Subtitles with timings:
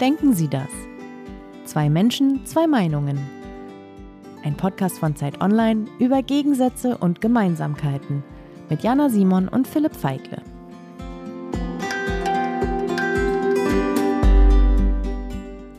[0.00, 0.68] Denken Sie das?
[1.64, 3.18] Zwei Menschen, zwei Meinungen.
[4.44, 8.22] Ein Podcast von Zeit Online über Gegensätze und Gemeinsamkeiten
[8.68, 10.42] mit Jana Simon und Philipp Feigle.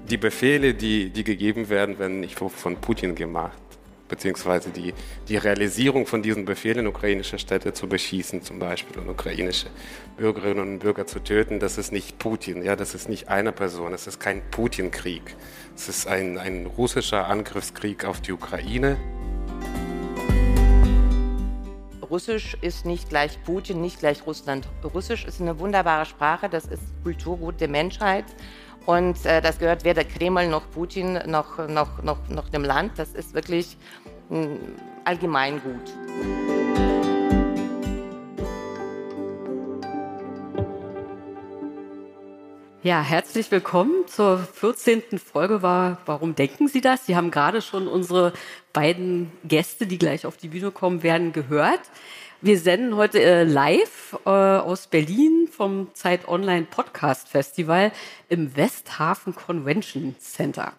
[0.09, 3.66] Die Befehle, die, die gegeben werden, werden nicht von Putin gemacht
[4.07, 4.93] beziehungsweise die,
[5.27, 9.67] die Realisierung von diesen Befehlen, ukrainische Städte zu beschießen zum Beispiel und ukrainische
[10.17, 13.93] Bürgerinnen und Bürger zu töten, das ist nicht Putin, ja, das ist nicht eine Person,
[13.93, 15.35] es ist kein Putin-Krieg,
[15.75, 18.97] es ist ein, ein russischer Angriffskrieg auf die Ukraine.
[22.09, 24.67] Russisch ist nicht gleich Putin, nicht gleich Russland.
[24.93, 28.25] Russisch ist eine wunderbare Sprache, das ist Kulturgut der Menschheit.
[28.87, 32.93] Und äh, das gehört weder Kreml noch Putin noch, noch, noch, noch dem Land.
[32.95, 33.75] Das ist wirklich
[34.31, 34.59] ein
[35.03, 35.91] Allgemeingut.
[42.81, 45.19] Ja, herzlich willkommen zur 14.
[45.19, 47.05] Folge war Warum denken Sie das?
[47.05, 48.31] Sie haben gerade schon unsere
[48.71, 51.81] beiden Gäste, die gleich auf die Bühne kommen werden, gehört.
[52.39, 57.91] Wir senden heute äh, live äh, aus Berlin vom Zeit Online Podcast Festival
[58.29, 60.73] im Westhafen Convention Center.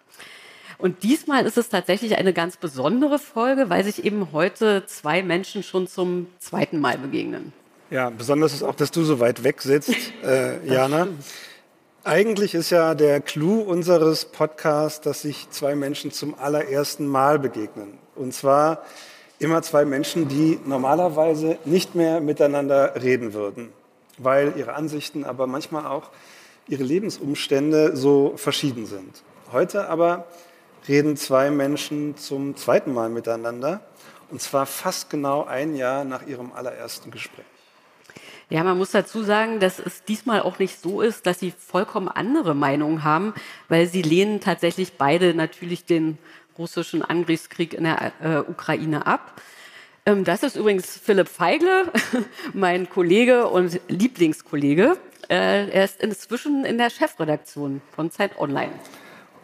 [0.77, 5.61] Und diesmal ist es tatsächlich eine ganz besondere Folge, weil sich eben heute zwei Menschen
[5.61, 7.51] schon zum zweiten Mal begegnen.
[7.89, 11.09] Ja, besonders ist auch, dass du so weit weg sitzt, äh, Jana.
[12.05, 17.97] Eigentlich ist ja der Clou unseres Podcasts, dass sich zwei Menschen zum allerersten Mal begegnen.
[18.15, 18.83] Und zwar
[19.39, 23.69] immer zwei Menschen, die normalerweise nicht mehr miteinander reden würden,
[24.17, 26.09] weil ihre Ansichten, aber manchmal auch
[26.67, 29.23] ihre Lebensumstände so verschieden sind.
[29.51, 30.27] Heute aber
[30.87, 33.81] reden zwei Menschen zum zweiten Mal miteinander
[34.29, 37.45] und zwar fast genau ein Jahr nach ihrem allerersten Gespräch.
[38.51, 42.07] Ja, man muss dazu sagen, dass es diesmal auch nicht so ist, dass sie vollkommen
[42.07, 43.33] andere Meinungen haben,
[43.67, 46.17] weil sie lehnen tatsächlich beide natürlich den
[46.59, 49.41] russischen Angriffskrieg in der äh, Ukraine ab.
[50.05, 51.91] Ähm, das ist übrigens Philipp Feigle,
[52.53, 54.97] mein Kollege und Lieblingskollege.
[55.29, 58.71] Äh, er ist inzwischen in der Chefredaktion von Zeit Online.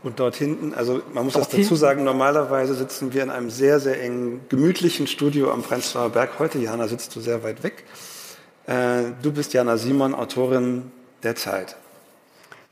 [0.03, 3.49] Und dort hinten, also man muss dort das dazu sagen, normalerweise sitzen wir in einem
[3.49, 6.37] sehr, sehr engen, gemütlichen Studio am Prenzlauer Berg.
[6.37, 7.85] Heute, Jana, sitzt du sehr weit weg.
[8.67, 10.91] Äh, du bist Jana Simon, Autorin
[11.23, 11.75] der Zeit.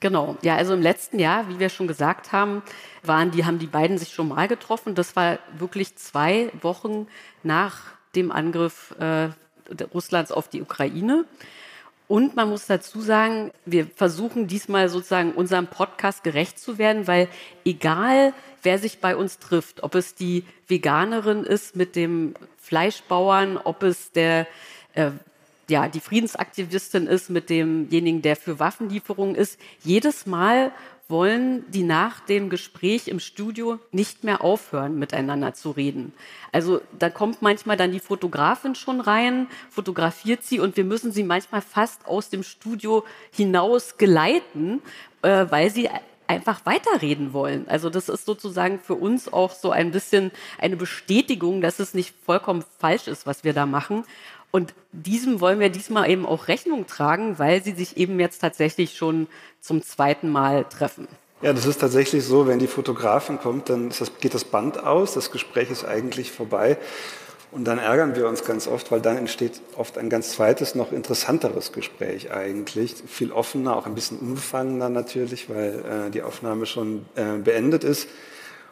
[0.04, 2.62] Genau, ja, also im letzten Jahr, wie wir schon gesagt haben,
[3.04, 4.96] waren die, haben die beiden sich schon mal getroffen.
[4.96, 7.08] Das war wirklich zwei Wochen
[7.42, 7.80] nach
[8.14, 9.30] dem Angriff äh,
[9.94, 11.24] Russlands auf die Ukraine.
[12.10, 17.30] Und man muss dazu sagen, wir versuchen diesmal sozusagen unserem Podcast gerecht zu werden, weil
[17.64, 23.84] egal, wer sich bei uns trifft, ob es die Veganerin ist mit dem Fleischbauern, ob
[23.84, 24.48] es der
[24.96, 25.12] äh,
[25.70, 29.60] ja, die Friedensaktivistin ist mit demjenigen, der für Waffenlieferungen ist.
[29.84, 30.72] Jedes Mal
[31.10, 36.14] wollen die nach dem Gespräch im Studio nicht mehr aufhören, miteinander zu reden.
[36.52, 41.24] Also da kommt manchmal dann die Fotografin schon rein, fotografiert sie und wir müssen sie
[41.24, 44.82] manchmal fast aus dem Studio hinaus geleiten,
[45.22, 45.90] äh, weil sie
[46.28, 47.68] einfach weiterreden wollen.
[47.68, 52.16] Also das ist sozusagen für uns auch so ein bisschen eine Bestätigung, dass es nicht
[52.26, 54.06] vollkommen falsch ist, was wir da machen.
[54.56, 58.96] Und diesem wollen wir diesmal eben auch Rechnung tragen, weil sie sich eben jetzt tatsächlich
[58.96, 59.26] schon
[59.60, 61.08] zum zweiten Mal treffen.
[61.42, 65.16] Ja, das ist tatsächlich so, wenn die Fotografin kommt, dann das, geht das Band aus,
[65.16, 66.78] das Gespräch ist eigentlich vorbei.
[67.52, 70.92] Und dann ärgern wir uns ganz oft, weil dann entsteht oft ein ganz zweites, noch
[70.92, 72.94] interessanteres Gespräch eigentlich.
[73.08, 78.08] Viel offener, auch ein bisschen unbefangener natürlich, weil äh, die Aufnahme schon äh, beendet ist.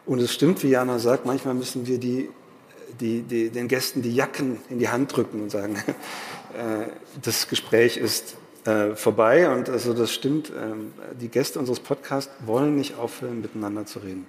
[0.06, 2.30] Und es stimmt, wie Jana sagt, manchmal müssen wir die
[3.00, 5.76] die, die, den Gästen die Jacken in die Hand drücken und sagen,
[6.54, 6.88] äh,
[7.22, 8.36] das Gespräch ist
[8.66, 9.50] äh, vorbei.
[9.54, 10.54] Und also das stimmt, äh,
[11.20, 14.26] die Gäste unseres Podcasts wollen nicht aufhören, miteinander zu reden.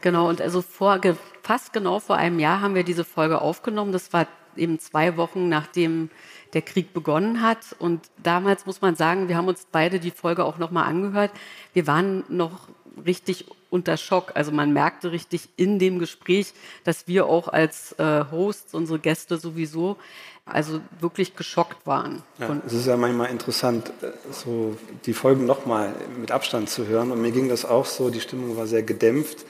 [0.00, 1.00] Genau, und also vor,
[1.42, 3.92] fast genau vor einem Jahr haben wir diese Folge aufgenommen.
[3.92, 4.26] Das war
[4.56, 6.10] eben zwei Wochen nachdem
[6.52, 7.76] der Krieg begonnen hat.
[7.78, 11.30] Und damals muss man sagen, wir haben uns beide die Folge auch nochmal angehört.
[11.72, 12.68] Wir waren noch
[13.04, 14.32] richtig unter Schock.
[14.34, 16.52] Also man merkte richtig in dem Gespräch,
[16.84, 19.96] dass wir auch als äh, Hosts, unsere Gäste sowieso,
[20.44, 22.22] also wirklich geschockt waren.
[22.38, 24.76] Ja, es ist ja manchmal interessant, äh, so
[25.06, 27.12] die Folgen nochmal mit Abstand zu hören.
[27.12, 29.44] Und mir ging das auch so, die Stimmung war sehr gedämpft.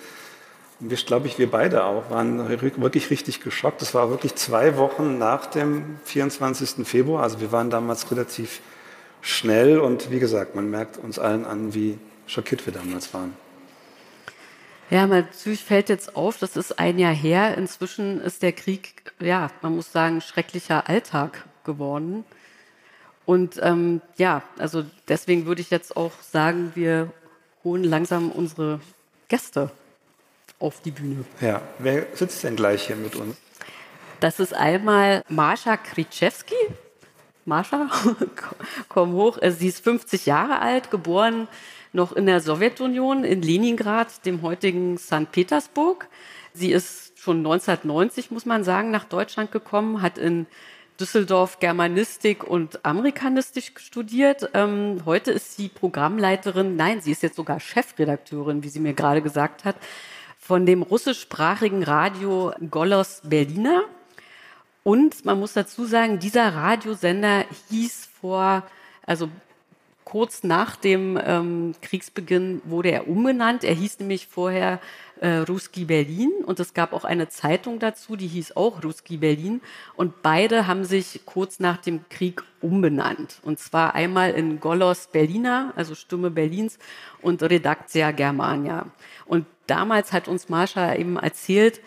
[0.81, 3.82] Und wir, glaube ich, wir beide auch, waren wirklich richtig geschockt.
[3.82, 6.87] Das war wirklich zwei Wochen nach dem 24.
[6.87, 7.22] Februar.
[7.22, 8.60] Also wir waren damals relativ
[9.20, 11.98] schnell und wie gesagt, man merkt uns allen an, wie
[12.30, 13.34] schockiert wir damals waren.
[14.90, 17.56] Ja, natürlich fällt jetzt auf, das ist ein Jahr her.
[17.56, 22.24] Inzwischen ist der Krieg, ja, man muss sagen, schrecklicher Alltag geworden.
[23.24, 27.12] Und ähm, ja, also deswegen würde ich jetzt auch sagen, wir
[27.62, 28.80] holen langsam unsere
[29.28, 29.70] Gäste
[30.58, 31.24] auf die Bühne.
[31.40, 33.36] Ja, wer sitzt denn gleich hier mit uns?
[34.18, 36.56] Das ist einmal Marsha Kriczewski.
[37.44, 37.88] Marsha,
[38.88, 39.38] komm hoch.
[39.50, 41.46] Sie ist 50 Jahre alt, geboren
[41.92, 45.31] noch in der Sowjetunion, in Leningrad, dem heutigen St.
[45.32, 46.08] Petersburg.
[46.52, 50.46] Sie ist schon 1990, muss man sagen, nach Deutschland gekommen, hat in
[51.00, 54.50] Düsseldorf Germanistik und Amerikanistik studiert.
[54.54, 59.22] Ähm, heute ist sie Programmleiterin, nein, sie ist jetzt sogar Chefredakteurin, wie sie mir gerade
[59.22, 59.76] gesagt hat,
[60.38, 63.82] von dem russischsprachigen Radio Golos Berliner.
[64.82, 68.62] Und man muss dazu sagen, dieser Radiosender hieß vor,
[69.06, 69.28] also
[70.10, 73.62] kurz nach dem ähm, Kriegsbeginn wurde er umbenannt.
[73.62, 74.80] Er hieß nämlich vorher
[75.20, 79.60] äh, Ruski Berlin und es gab auch eine Zeitung dazu, die hieß auch Ruski Berlin.
[79.94, 83.38] Und beide haben sich kurz nach dem Krieg umbenannt.
[83.44, 86.80] Und zwar einmal in Golos Berliner, also Stimme Berlins,
[87.22, 88.86] und Redaktia Germania.
[89.26, 91.80] Und damals hat uns Marsha eben erzählt,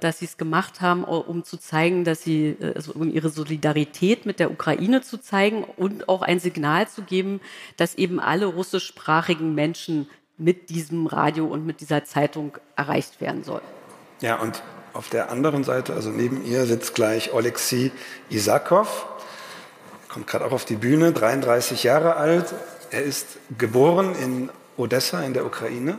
[0.00, 4.26] dass sie es gemacht haben, um zu zeigen, dass sie, äh, also um ihre Solidarität
[4.26, 7.40] mit der Ukraine zu zeigen und auch ein Signal zu geben,
[7.76, 13.64] dass eben alle russischsprachigen Menschen mit diesem Radio und mit dieser Zeitung erreicht werden sollen.
[14.20, 14.62] Ja, und
[14.92, 17.92] auf der anderen Seite, also neben ihr, sitzt gleich Oleksiy
[18.30, 19.06] Isakov.
[20.08, 22.54] Kommt gerade auch auf die Bühne, 33 Jahre alt.
[22.90, 25.98] Er ist geboren in Odessa in der Ukraine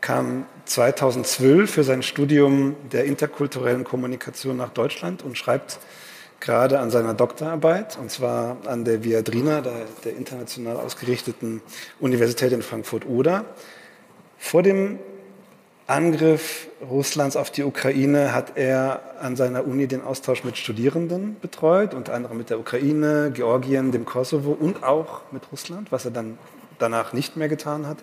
[0.00, 5.80] kam 2012 für sein Studium der interkulturellen Kommunikation nach Deutschland und schreibt
[6.38, 11.60] gerade an seiner Doktorarbeit, und zwar an der Viadrina, der, der international ausgerichteten
[11.98, 13.46] Universität in Frankfurt-Oder.
[14.38, 15.00] Vor dem
[15.88, 21.94] Angriff Russlands auf die Ukraine hat er an seiner Uni den Austausch mit Studierenden betreut,
[21.94, 26.38] unter anderem mit der Ukraine, Georgien, dem Kosovo und auch mit Russland, was er dann
[26.78, 27.98] danach nicht mehr getan hat.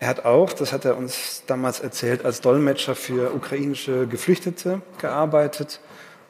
[0.00, 5.80] Er hat auch, das hat er uns damals erzählt, als Dolmetscher für ukrainische Geflüchtete gearbeitet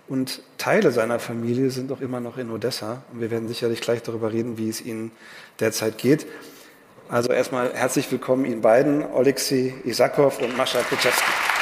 [0.07, 3.03] und Teile seiner Familie sind auch immer noch in Odessa.
[3.13, 5.13] Und wir werden sicherlich gleich darüber reden, wie es ihnen
[5.61, 6.27] derzeit geht.
[7.09, 11.54] Also erstmal herzlich willkommen Ihnen beiden, Oleksiy Isakov und Mascha Kuczewski.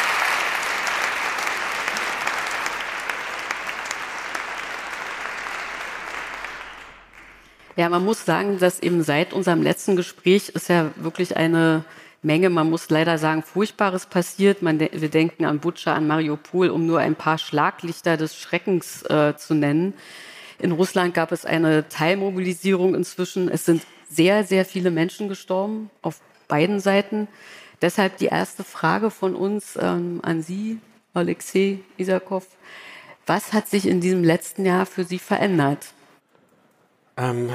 [7.76, 11.84] Ja, man muss sagen, dass eben seit unserem letzten Gespräch ist ja wirklich eine
[12.20, 14.62] Menge, man muss leider sagen, Furchtbares passiert.
[14.62, 19.34] Man, wir denken an Butscha, an Mariupol, um nur ein paar Schlaglichter des Schreckens äh,
[19.36, 19.94] zu nennen.
[20.58, 23.48] In Russland gab es eine Teilmobilisierung inzwischen.
[23.48, 27.26] Es sind sehr, sehr viele Menschen gestorben auf beiden Seiten.
[27.80, 30.78] Deshalb die erste Frage von uns ähm, an Sie,
[31.14, 32.46] Alexei Isakov.
[33.26, 35.94] Was hat sich in diesem letzten Jahr für Sie verändert?
[37.16, 37.50] Ähm,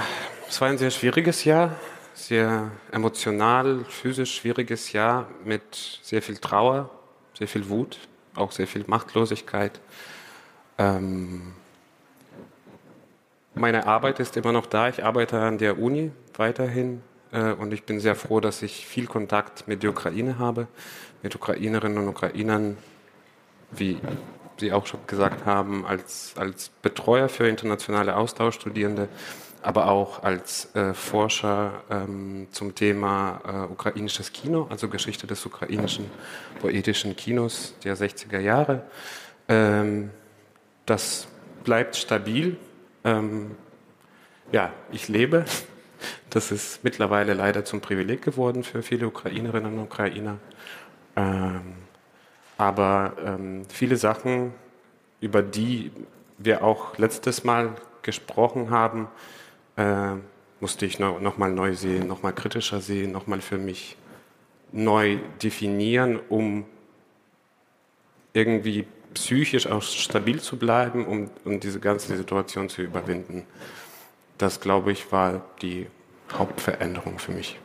[0.48, 1.76] es war ein sehr schwieriges Jahr
[2.18, 6.90] sehr emotional, physisch schwieriges Jahr mit sehr viel Trauer,
[7.36, 8.00] sehr viel Wut,
[8.36, 9.80] auch sehr viel Machtlosigkeit.
[10.78, 11.54] Ähm
[13.54, 14.90] meine Arbeit ist immer noch da.
[14.90, 17.02] Ich arbeite an der Uni weiterhin
[17.32, 20.68] äh, und ich bin sehr froh, dass ich viel Kontakt mit der Ukraine habe,
[21.22, 22.78] mit Ukrainerinnen und Ukrainern,
[23.72, 24.00] wie
[24.60, 29.08] Sie auch schon gesagt haben, als, als Betreuer für internationale Austauschstudierende
[29.68, 36.10] aber auch als äh, Forscher ähm, zum Thema äh, ukrainisches Kino, also Geschichte des ukrainischen
[36.62, 38.84] poetischen Kinos der 60er Jahre.
[39.50, 40.12] Ähm,
[40.86, 41.28] das
[41.66, 42.56] bleibt stabil.
[43.04, 43.58] Ähm,
[44.54, 45.44] ja, ich lebe.
[46.30, 50.38] Das ist mittlerweile leider zum Privileg geworden für viele Ukrainerinnen und Ukrainer.
[51.18, 51.74] Ähm,
[52.58, 54.54] aber ähm, viele Sachen,
[55.20, 55.92] über die
[56.38, 59.10] wir auch letztes Mal gesprochen haben,
[59.78, 60.16] äh,
[60.60, 63.96] musste ich noch, noch mal neu sehen, noch mal kritischer sehen, noch mal für mich
[64.72, 66.66] neu definieren, um
[68.34, 73.46] irgendwie psychisch auch stabil zu bleiben, um, um diese ganze Situation zu überwinden.
[74.38, 75.88] Das, glaube ich, war die
[76.34, 77.58] Hauptveränderung für mich.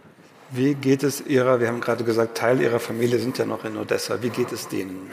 [0.50, 3.76] Wie geht es Ihrer, wir haben gerade gesagt, Teil Ihrer Familie sind ja noch in
[3.76, 4.23] Odessa.
[4.23, 5.11] Wie geht es denen?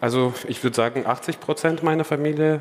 [0.00, 2.60] Also ich würde sagen, 80 Prozent meiner Familie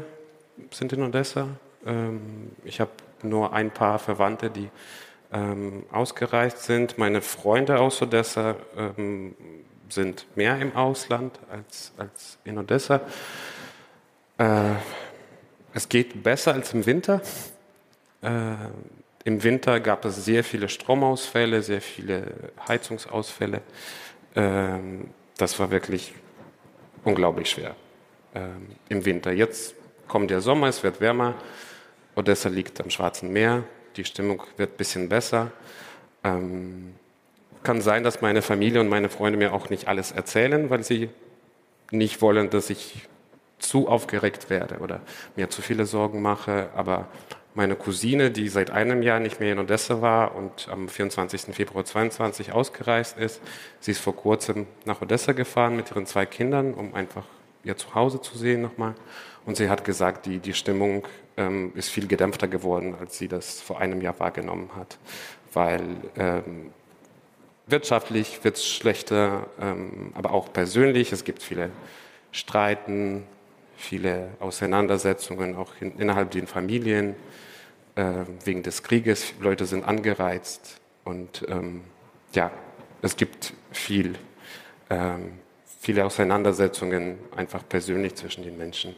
[0.72, 1.48] sind in Odessa.
[1.86, 2.92] Ähm, ich habe
[3.26, 4.70] nur ein paar Verwandte, die
[5.32, 6.98] ähm, ausgereist sind.
[6.98, 9.36] Meine Freunde aus Odessa ähm,
[9.90, 13.02] sind mehr im Ausland als, als in Odessa.
[14.38, 14.76] Äh,
[15.74, 17.22] es geht besser als im Winter.
[18.22, 18.30] Äh,
[19.26, 22.32] Im Winter gab es sehr viele Stromausfälle, sehr viele
[22.68, 23.62] Heizungsausfälle.
[24.36, 26.14] Ähm, das war wirklich
[27.04, 27.76] unglaublich schwer
[28.34, 29.32] ähm, im Winter.
[29.32, 29.76] Jetzt
[30.08, 31.36] kommt der Sommer, es wird wärmer.
[32.16, 33.64] Odessa liegt am Schwarzen Meer,
[33.98, 35.52] die Stimmung wird ein bisschen besser.
[36.24, 36.96] Ähm,
[37.64, 41.10] kann sein, dass meine Familie und meine Freunde mir auch nicht alles erzählen, weil sie
[41.92, 43.08] nicht wollen, dass ich
[43.60, 45.02] zu aufgeregt werde oder
[45.36, 46.70] mir zu viele Sorgen mache.
[46.76, 47.08] Aber
[47.54, 51.56] meine Cousine, die seit einem Jahr nicht mehr in Odessa war und am 24.
[51.56, 53.42] Februar 22 ausgereist ist,
[53.80, 57.24] sie ist vor kurzem nach Odessa gefahren mit ihren zwei Kindern, um einfach
[57.64, 58.94] ihr Zuhause zu sehen nochmal.
[59.46, 63.62] Und sie hat gesagt, die, die Stimmung ähm, ist viel gedämpfter geworden, als sie das
[63.62, 64.98] vor einem Jahr wahrgenommen hat.
[65.54, 66.72] Weil ähm,
[67.68, 71.12] wirtschaftlich wird es schlechter, ähm, aber auch persönlich.
[71.12, 71.72] Es gibt viele
[72.32, 73.24] Streiten,
[73.78, 77.16] viele Auseinandersetzungen, auch in, innerhalb den Familien
[77.96, 78.04] äh,
[78.44, 79.34] wegen des Krieges.
[79.40, 81.82] Leute sind angereizt und ähm,
[82.34, 82.52] ja,
[83.02, 84.16] es gibt viel,
[84.90, 85.34] ähm,
[85.80, 88.96] viele Auseinandersetzungen einfach persönlich zwischen den Menschen.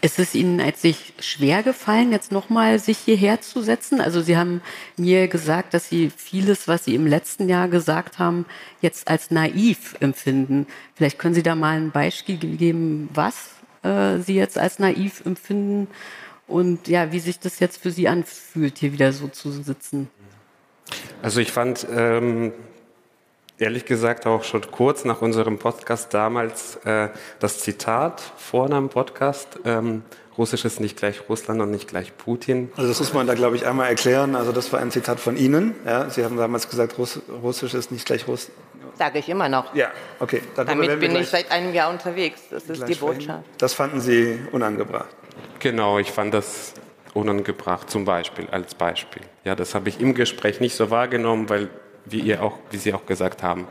[0.00, 4.00] Ist es Ihnen als sich schwer gefallen, jetzt nochmal sich hierher zu setzen?
[4.00, 4.60] Also Sie haben
[4.96, 8.46] mir gesagt, dass Sie vieles, was Sie im letzten Jahr gesagt haben,
[8.80, 10.66] jetzt als naiv empfinden.
[10.94, 13.50] Vielleicht können Sie da mal ein Beispiel geben, was
[13.82, 15.88] äh, Sie jetzt als naiv empfinden
[16.46, 20.08] und ja, wie sich das jetzt für Sie anfühlt, hier wieder so zu sitzen.
[21.22, 22.52] Also ich fand ähm,
[23.58, 27.08] ehrlich gesagt auch schon kurz nach unserem Podcast damals äh,
[27.38, 29.58] das Zitat vorne am Podcast.
[29.64, 30.02] Ähm,
[30.36, 32.72] Russisch ist nicht gleich Russland und nicht gleich Putin.
[32.76, 34.34] Also das muss man da, glaube ich, einmal erklären.
[34.34, 35.76] Also das war ein Zitat von Ihnen.
[35.84, 38.58] Ja, Sie haben damals gesagt, Russ Russisch ist nicht gleich Russland.
[38.96, 39.74] Sage ich immer noch.
[39.74, 39.88] Ja,
[40.20, 40.42] okay.
[40.56, 42.42] Damit bin ich seit einem Jahr unterwegs.
[42.50, 43.44] Das ist die Botschaft.
[43.58, 45.14] Das fanden Sie unangebracht.
[45.60, 46.74] Genau, ich fand das
[47.12, 49.22] unangebracht, zum Beispiel, als Beispiel.
[49.44, 51.70] Ja, das habe ich im Gespräch nicht so wahrgenommen, weil
[52.04, 53.66] wie ihr auch, wie Sie auch gesagt haben,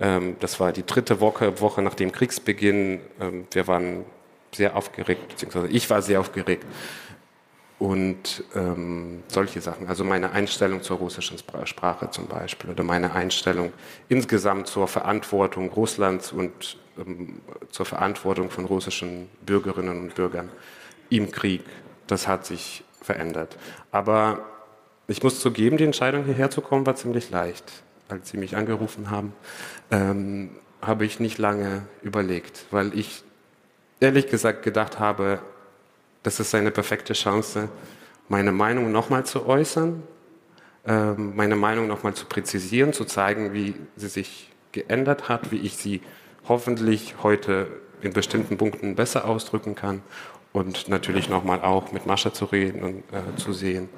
[0.00, 3.00] ähm, das war die dritte Woche, Woche nach dem Kriegsbeginn.
[3.20, 4.04] Ähm, wir waren
[4.54, 6.66] sehr aufgeregt, beziehungsweise ich war sehr aufgeregt.
[7.78, 13.72] Und ähm, solche Sachen, also meine Einstellung zur russischen Sprache zum Beispiel oder meine Einstellung
[14.08, 20.50] insgesamt zur Verantwortung Russlands und ähm, zur Verantwortung von russischen Bürgerinnen und Bürgern
[21.10, 21.64] im Krieg,
[22.06, 23.56] das hat sich verändert.
[23.90, 24.44] Aber
[25.08, 27.64] ich muss zugeben, die Entscheidung hierher zu kommen war ziemlich leicht.
[28.08, 29.32] Als Sie mich angerufen haben,
[29.90, 33.22] ähm, habe ich nicht lange überlegt, weil ich
[34.00, 35.40] ehrlich gesagt gedacht habe,
[36.22, 37.68] das ist eine perfekte Chance,
[38.28, 40.02] meine Meinung nochmal zu äußern,
[40.86, 45.76] ähm, meine Meinung nochmal zu präzisieren, zu zeigen, wie sie sich geändert hat, wie ich
[45.76, 46.00] sie
[46.48, 47.68] hoffentlich heute
[48.00, 50.02] in bestimmten Punkten besser ausdrücken kann
[50.52, 53.88] und natürlich nochmal auch mit Mascha zu reden und äh, zu sehen,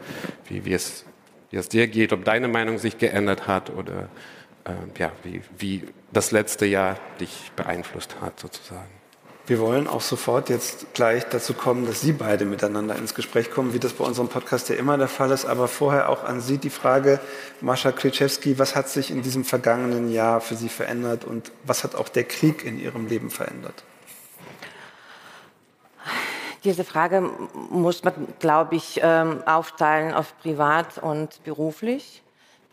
[0.49, 1.04] wie, wie, es,
[1.50, 4.08] wie es dir geht, ob deine Meinung sich geändert hat oder
[4.64, 8.90] äh, ja, wie, wie das letzte Jahr dich beeinflusst hat sozusagen.
[9.46, 13.75] Wir wollen auch sofort jetzt gleich dazu kommen, dass Sie beide miteinander ins Gespräch kommen,
[13.75, 15.44] wie das bei unserem Podcast ja immer der Fall ist.
[15.44, 17.20] Aber vorher auch an Sie die Frage,
[17.61, 21.94] Mascha Klitschewski, was hat sich in diesem vergangenen Jahr für Sie verändert und was hat
[21.94, 23.84] auch der Krieg in Ihrem Leben verändert?
[26.64, 27.30] Diese Frage
[27.68, 32.23] muss man, glaube ich, ähm, aufteilen auf privat und beruflich.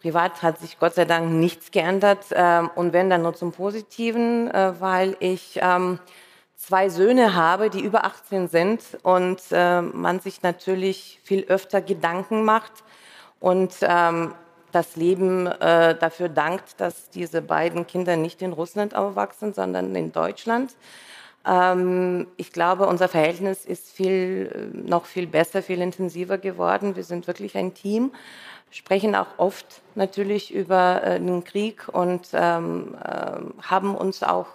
[0.02, 4.50] Privat hat sich Gott sei Dank nichts geändert ähm, und wenn dann nur zum Positiven,
[4.50, 6.00] äh, weil ich ähm,
[6.56, 12.72] zwei Söhne habe, die über 18 sind und man sich natürlich viel öfter Gedanken macht
[13.40, 13.82] und
[14.72, 20.12] das Leben äh, dafür dankt, dass diese beiden Kinder nicht in Russland aufwachsen, sondern in
[20.12, 20.76] Deutschland.
[21.46, 26.96] Ähm, ich glaube, unser Verhältnis ist viel, äh, noch viel besser, viel intensiver geworden.
[26.96, 28.12] Wir sind wirklich ein Team,
[28.70, 34.48] sprechen auch oft natürlich über äh, den Krieg und ähm, äh, haben uns auch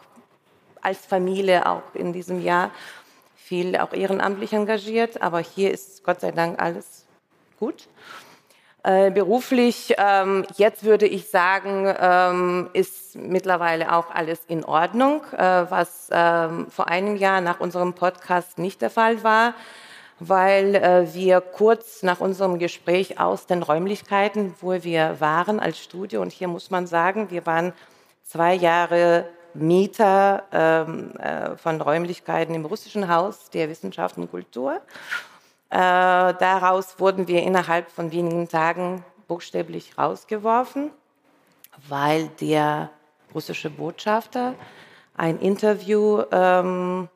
[0.80, 2.70] als Familie auch in diesem Jahr
[3.36, 5.20] viel auch ehrenamtlich engagiert.
[5.22, 7.04] Aber hier ist Gott sei Dank alles
[7.58, 7.88] gut.
[8.86, 15.38] Äh, beruflich, ähm, jetzt würde ich sagen, ähm, ist mittlerweile auch alles in Ordnung, äh,
[15.68, 19.54] was ähm, vor einem Jahr nach unserem Podcast nicht der Fall war,
[20.20, 26.22] weil äh, wir kurz nach unserem Gespräch aus den Räumlichkeiten, wo wir waren als Studio,
[26.22, 27.72] und hier muss man sagen, wir waren
[28.22, 34.80] zwei Jahre Mieter ähm, äh, von Räumlichkeiten im russischen Haus der Wissenschaft und Kultur.
[35.70, 40.90] Äh, daraus wurden wir innerhalb von wenigen Tagen buchstäblich rausgeworfen,
[41.88, 42.90] weil der
[43.34, 44.54] russische Botschafter
[45.16, 47.08] ein Interview ähm,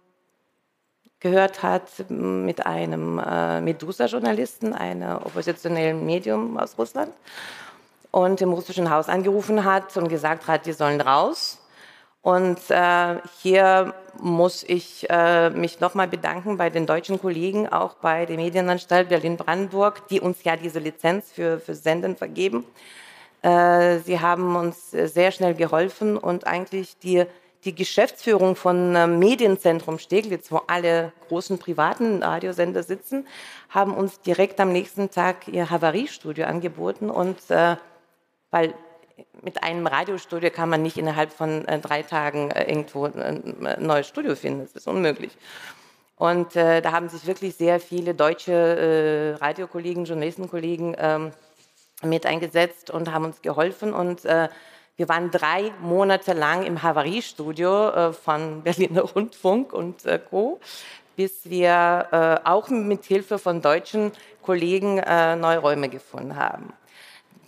[1.20, 7.12] gehört hat mit einem äh, Medusa-Journalisten, einem oppositionellen Medium aus Russland,
[8.10, 11.59] und im russischen Haus angerufen hat und gesagt hat, die sollen raus.
[12.22, 18.26] Und äh, hier muss ich äh, mich nochmal bedanken bei den deutschen Kollegen, auch bei
[18.26, 22.66] der Medienanstalt Berlin-Brandenburg, die uns ja diese Lizenz für, für Senden vergeben.
[23.42, 27.24] Äh, sie haben uns sehr schnell geholfen und eigentlich die,
[27.64, 33.26] die Geschäftsführung von äh, Medienzentrum Steglitz, wo alle großen privaten Radiosender sitzen,
[33.70, 37.76] haben uns direkt am nächsten Tag ihr Havariestudio angeboten und äh,
[38.50, 38.74] weil
[39.42, 44.08] mit einem Radiostudio kann man nicht innerhalb von äh, drei Tagen äh, irgendwo ein neues
[44.08, 44.60] Studio finden.
[44.60, 45.36] Das ist unmöglich.
[46.16, 51.30] Und äh, da haben sich wirklich sehr viele deutsche äh, Radiokollegen, Journalistenkollegen ähm,
[52.02, 53.94] mit eingesetzt und haben uns geholfen.
[53.94, 54.48] Und äh,
[54.96, 60.60] wir waren drei Monate lang im Havariestudio äh, von Berliner Rundfunk und Co.,
[61.16, 66.72] bis wir auch mit Hilfe von deutschen Kollegen neue Räume gefunden haben.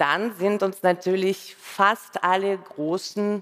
[0.03, 3.41] Dann sind uns natürlich fast alle großen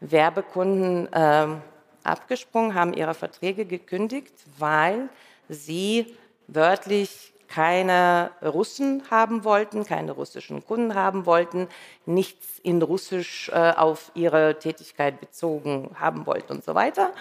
[0.00, 1.62] Werbekunden ähm,
[2.02, 5.08] abgesprungen, haben ihre Verträge gekündigt, weil
[5.48, 6.16] sie
[6.48, 11.68] wörtlich keine Russen haben wollten, keine russischen Kunden haben wollten,
[12.04, 17.12] nichts in Russisch äh, auf ihre Tätigkeit bezogen haben wollten und so weiter.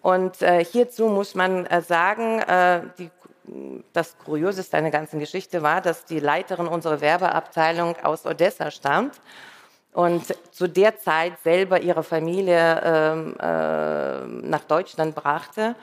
[0.00, 3.10] Und äh, hierzu muss man äh, sagen, äh, die,
[3.92, 9.20] das Kurioseste an der ganzen Geschichte war, dass die Leiterin unserer Werbeabteilung aus Odessa stammt
[9.92, 15.76] und zu der Zeit selber ihre Familie ähm, äh, nach Deutschland brachte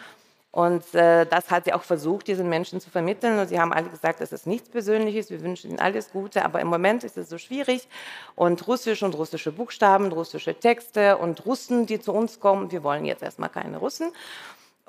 [0.51, 3.37] und äh, das hat sie auch versucht, diesen Menschen zu vermitteln.
[3.37, 6.59] Und sie haben alle gesagt, das ist nichts Persönliches, wir wünschen ihnen alles Gute, aber
[6.59, 7.87] im Moment ist es so schwierig.
[8.35, 13.05] Und Russisch und russische Buchstaben, russische Texte und Russen, die zu uns kommen, wir wollen
[13.05, 14.11] jetzt erstmal keine Russen.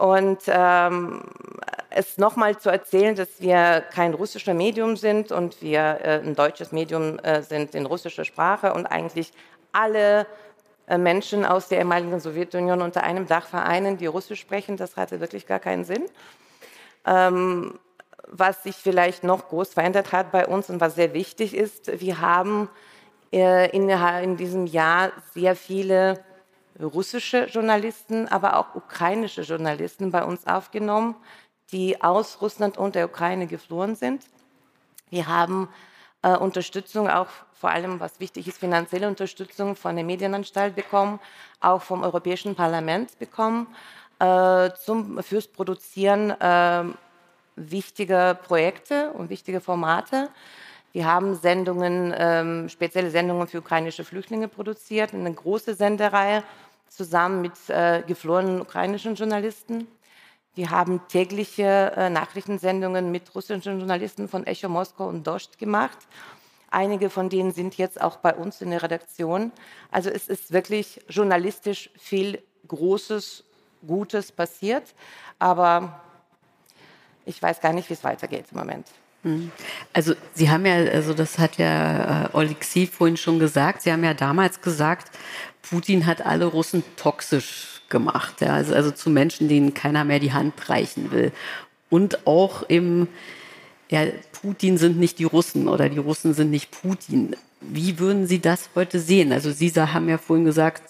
[0.01, 1.21] Und ähm,
[1.91, 6.73] es nochmal zu erzählen, dass wir kein russischer Medium sind und wir äh, ein deutsches
[6.73, 9.31] Medium äh, sind in russischer Sprache und eigentlich
[9.73, 10.27] alle
[10.87, 15.21] äh, Menschen aus der ehemaligen Sowjetunion unter einem Dach vereinen, die Russisch sprechen, das hatte
[15.21, 16.07] wirklich gar keinen Sinn.
[17.05, 17.79] Ähm,
[18.27, 22.23] was sich vielleicht noch groß verändert hat bei uns und was sehr wichtig ist, wir
[22.23, 22.71] haben
[23.35, 26.25] äh, in, in diesem Jahr sehr viele
[26.83, 31.15] russische Journalisten, aber auch ukrainische Journalisten bei uns aufgenommen,
[31.73, 34.25] die aus Russland und der Ukraine geflohen sind.
[35.11, 35.69] Wir haben
[36.23, 41.21] äh, Unterstützung, auch vor allem, was wichtig ist, finanzielle Unterstützung von der Medienanstalt bekommen,
[41.61, 43.67] auch vom Europäischen Parlament bekommen,
[44.19, 46.85] äh, zum, fürs Produzieren äh,
[47.57, 50.31] wichtiger Projekte und wichtige Formate.
[50.93, 56.43] Wir haben Sendungen, ähm, spezielle Sendungen für ukrainische Flüchtlinge produziert, eine große Sendereihe
[56.91, 59.87] zusammen mit äh, geflohenen ukrainischen Journalisten.
[60.55, 65.99] Wir haben tägliche äh, Nachrichtensendungen mit russischen Journalisten von Echo Moskau und Dost gemacht.
[66.71, 69.53] Einige von denen sind jetzt auch bei uns in der Redaktion.
[69.91, 73.45] Also es ist wirklich journalistisch viel Großes,
[73.87, 74.95] Gutes passiert.
[75.39, 76.01] Aber
[77.25, 78.87] ich weiß gar nicht, wie es weitergeht im Moment.
[79.23, 79.51] Hm.
[79.93, 84.05] Also Sie haben ja, also das hat ja äh, Oleksiy vorhin schon gesagt, Sie haben
[84.05, 85.11] ja damals gesagt,
[85.63, 88.41] Putin hat alle Russen toxisch gemacht.
[88.41, 88.55] Ja?
[88.55, 91.33] Also, also zu Menschen, denen keiner mehr die Hand reichen will.
[91.91, 93.09] Und auch im,
[93.91, 97.37] ja, Putin sind nicht die Russen oder die Russen sind nicht Putin.
[97.61, 99.33] Wie würden Sie das heute sehen?
[99.33, 100.83] Also Sie haben ja vorhin gesagt,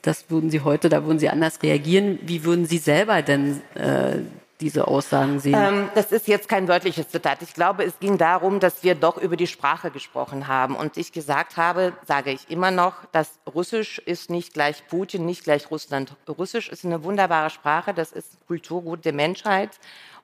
[0.00, 2.18] das würden Sie heute, da würden Sie anders reagieren.
[2.22, 4.18] Wie würden Sie selber denn äh,
[4.60, 5.54] diese Aussagen sehen?
[5.56, 7.42] Ähm, das ist jetzt kein wörtliches Zitat.
[7.42, 10.76] Ich glaube, es ging darum, dass wir doch über die Sprache gesprochen haben.
[10.76, 15.44] Und ich gesagt habe, sage ich immer noch, dass Russisch ist nicht gleich Putin, nicht
[15.44, 16.14] gleich Russland.
[16.28, 19.70] Russisch ist eine wunderbare Sprache, das ist Kulturgut der Menschheit.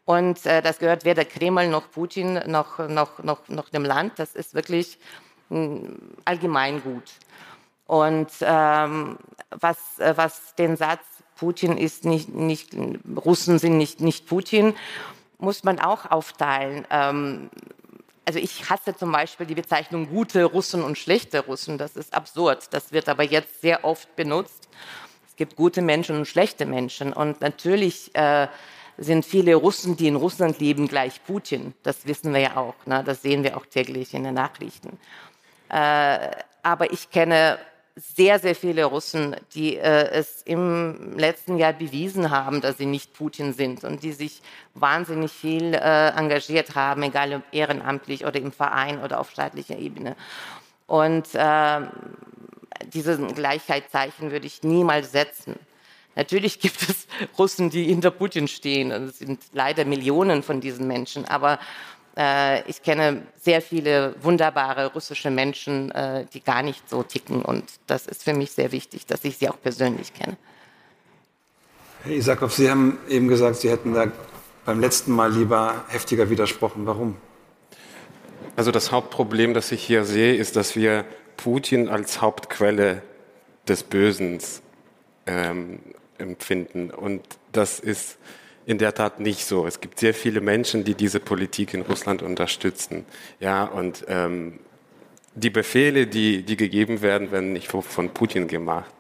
[0.05, 4.19] Und äh, das gehört weder Kreml noch Putin noch, noch, noch, noch dem Land.
[4.19, 4.99] Das ist wirklich
[5.51, 5.79] äh,
[6.25, 7.13] allgemein gut.
[7.87, 9.19] Und ähm,
[9.51, 11.05] was, äh, was den Satz
[11.43, 12.69] Putin ist nicht, nicht
[13.17, 14.77] Russen sind nicht, nicht Putin,
[15.39, 16.87] muss man auch aufteilen.
[16.89, 17.51] Ähm,
[18.25, 21.79] also ich hasse zum Beispiel die Bezeichnung gute Russen und schlechte Russen.
[21.79, 22.69] Das ist absurd.
[22.71, 24.69] Das wird aber jetzt sehr oft benutzt.
[25.27, 27.13] Es gibt gute Menschen und schlechte Menschen.
[27.13, 28.47] Und natürlich äh,
[28.97, 31.75] sind viele Russen, die in Russland leben, gleich Putin.
[31.83, 32.77] Das wissen wir ja auch.
[32.87, 33.03] Ne?
[33.05, 34.97] Das sehen wir auch täglich in den Nachrichten.
[35.71, 36.31] Äh,
[36.63, 37.59] aber ich kenne
[37.95, 43.13] sehr, sehr viele Russen, die äh, es im letzten Jahr bewiesen haben, dass sie nicht
[43.13, 44.41] Putin sind und die sich
[44.75, 50.17] wahnsinnig viel äh, engagiert haben, egal ob ehrenamtlich oder im Verein oder auf staatlicher Ebene.
[50.87, 51.81] Und äh,
[52.93, 55.59] dieses Gleichheitszeichen würde ich niemals setzen.
[56.15, 57.07] Natürlich gibt es
[57.39, 58.93] Russen, die hinter Putin stehen.
[58.93, 61.25] Und es sind leider Millionen von diesen Menschen.
[61.27, 61.59] Aber
[62.17, 67.43] äh, ich kenne sehr viele wunderbare russische Menschen, äh, die gar nicht so ticken.
[67.43, 70.37] Und das ist für mich sehr wichtig, dass ich sie auch persönlich kenne.
[72.05, 74.07] Herr Isakov, Sie haben eben gesagt, Sie hätten da
[74.65, 76.87] beim letzten Mal lieber heftiger widersprochen.
[76.87, 77.17] Warum?
[78.57, 81.05] Also das Hauptproblem, das ich hier sehe, ist, dass wir
[81.37, 83.03] Putin als Hauptquelle
[83.67, 84.39] des Bösen
[85.27, 85.79] ähm,
[86.19, 86.91] empfinden.
[86.91, 87.23] Und
[87.53, 88.19] das ist
[88.67, 89.67] in der Tat nicht so.
[89.67, 93.05] Es gibt sehr viele Menschen, die diese Politik in Russland unterstützen.
[93.41, 94.59] Ja, und ähm,
[95.35, 98.93] die Befehle, die, die gegeben werden, werden nicht von Putin gemacht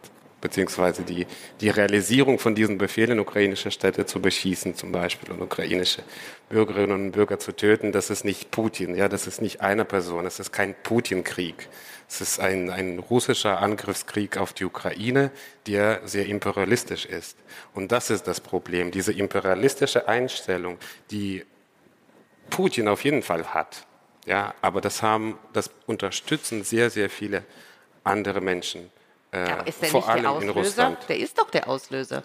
[0.42, 1.26] beziehungsweise die,
[1.62, 6.02] die Realisierung von diesen Befehlen, ukrainische Städte zu beschießen zum Beispiel und ukrainische
[6.50, 10.26] Bürgerinnen und Bürger zu töten, das ist nicht Putin, ja, das ist nicht eine Person,
[10.26, 11.68] es ist kein Putin-Krieg.
[12.08, 15.30] Es ist ein, ein russischer Angriffskrieg auf die Ukraine,
[15.66, 17.38] der sehr imperialistisch ist.
[17.72, 20.76] Und das ist das Problem, diese imperialistische Einstellung,
[21.10, 21.46] die
[22.50, 23.86] Putin auf jeden Fall hat.
[24.26, 27.44] Ja, aber das haben, das unterstützen sehr, sehr viele
[28.04, 28.90] andere Menschen.
[29.32, 30.96] Äh, Aber ist der vor nicht der Auslöser?
[31.08, 32.22] Der ist doch der Auslöser.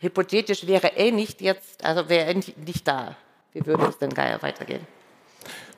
[0.00, 3.16] Hypothetisch wäre er nicht jetzt, also wäre er nicht da.
[3.52, 4.86] Wie würde es denn Geier weitergehen?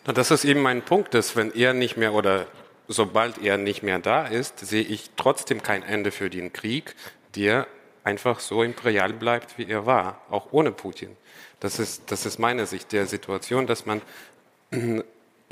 [0.05, 2.47] Na, das ist eben mein Punkt, dass wenn er nicht mehr oder
[2.89, 6.95] sobald er nicht mehr da ist, sehe ich trotzdem kein Ende für den Krieg,
[7.37, 7.67] der
[8.05, 11.17] einfach so imperial bleibt, wie er war, auch ohne Putin.
[11.61, 14.03] Das ist, das ist meine Sicht der Situation, dass man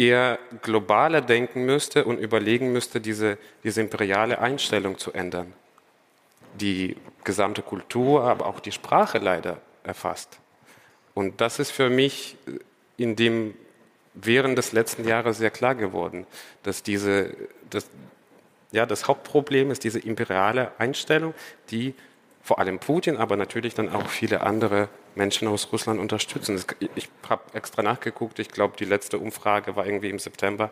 [0.01, 5.53] eher globaler denken müsste und überlegen müsste, diese, diese imperiale Einstellung zu ändern,
[6.55, 10.39] die gesamte Kultur, aber auch die Sprache leider erfasst.
[11.13, 12.37] Und das ist für mich
[12.97, 13.55] in dem
[14.15, 16.27] während des letzten Jahres sehr klar geworden,
[16.63, 17.37] dass diese,
[17.69, 17.87] dass,
[18.73, 21.35] ja, das Hauptproblem ist diese imperiale Einstellung,
[21.71, 21.95] die
[22.43, 26.63] vor allem Putin, aber natürlich dann auch viele andere Menschen aus Russland unterstützen.
[26.95, 30.71] Ich habe extra nachgeguckt, ich glaube, die letzte Umfrage war irgendwie im September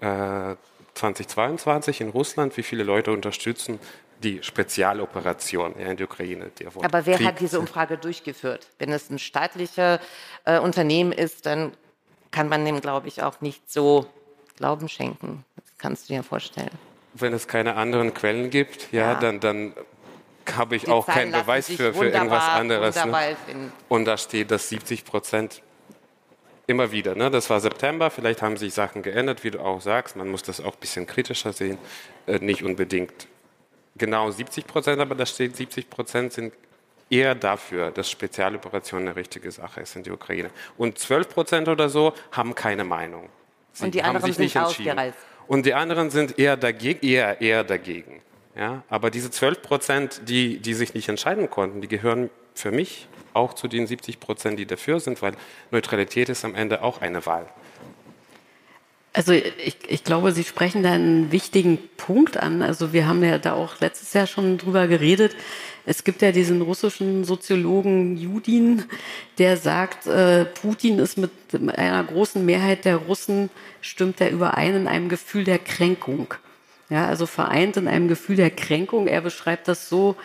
[0.00, 0.56] äh,
[0.94, 3.78] 2022 in Russland, wie viele Leute unterstützen
[4.22, 6.50] die Spezialoperation in der Ukraine.
[6.82, 8.66] Aber wer Krieg hat diese Umfrage durchgeführt?
[8.78, 10.00] Wenn es ein staatliches
[10.44, 11.72] äh, Unternehmen ist, dann
[12.30, 14.06] kann man dem, glaube ich, auch nicht so
[14.56, 15.44] Glauben schenken.
[15.56, 16.70] Das kannst du dir vorstellen.
[17.12, 19.20] Wenn es keine anderen Quellen gibt, ja, ja.
[19.20, 19.74] Dann, dann
[20.56, 22.96] habe ich die auch keinen Beweis für, für irgendwas anderes.
[23.04, 23.36] Ne?
[23.88, 25.62] Und da steht, dass 70 Prozent
[26.66, 27.30] immer wieder, ne?
[27.30, 30.60] das war September, vielleicht haben sich Sachen geändert, wie du auch sagst, man muss das
[30.60, 31.78] auch ein bisschen kritischer sehen,
[32.26, 33.28] äh, nicht unbedingt
[33.96, 36.52] genau 70 Prozent, aber da steht 70 Prozent sind
[37.08, 40.50] eher dafür, dass Spezialoperationen eine richtige Sache ist in die Ukraine.
[40.76, 43.28] Und 12 Prozent oder so haben keine Meinung.
[43.72, 45.18] Sie und die anderen sind ausgereist.
[45.46, 48.20] Und die anderen sind eher dagegen, eher, eher dagegen.
[48.56, 53.06] Ja, aber diese 12 Prozent, die, die sich nicht entscheiden konnten, die gehören für mich
[53.34, 55.34] auch zu den 70 Prozent, die dafür sind, weil
[55.70, 57.46] Neutralität ist am Ende auch eine Wahl.
[59.12, 62.62] Also ich, ich glaube, Sie sprechen da einen wichtigen Punkt an.
[62.62, 65.34] Also wir haben ja da auch letztes Jahr schon drüber geredet.
[65.86, 68.84] Es gibt ja diesen russischen Soziologen Judin,
[69.38, 71.30] der sagt, äh, Putin ist mit
[71.76, 76.34] einer großen Mehrheit der Russen, stimmt er überein in einem Gefühl der Kränkung.
[76.88, 79.08] Ja, also vereint in einem Gefühl der Kränkung.
[79.08, 80.16] Er beschreibt das so,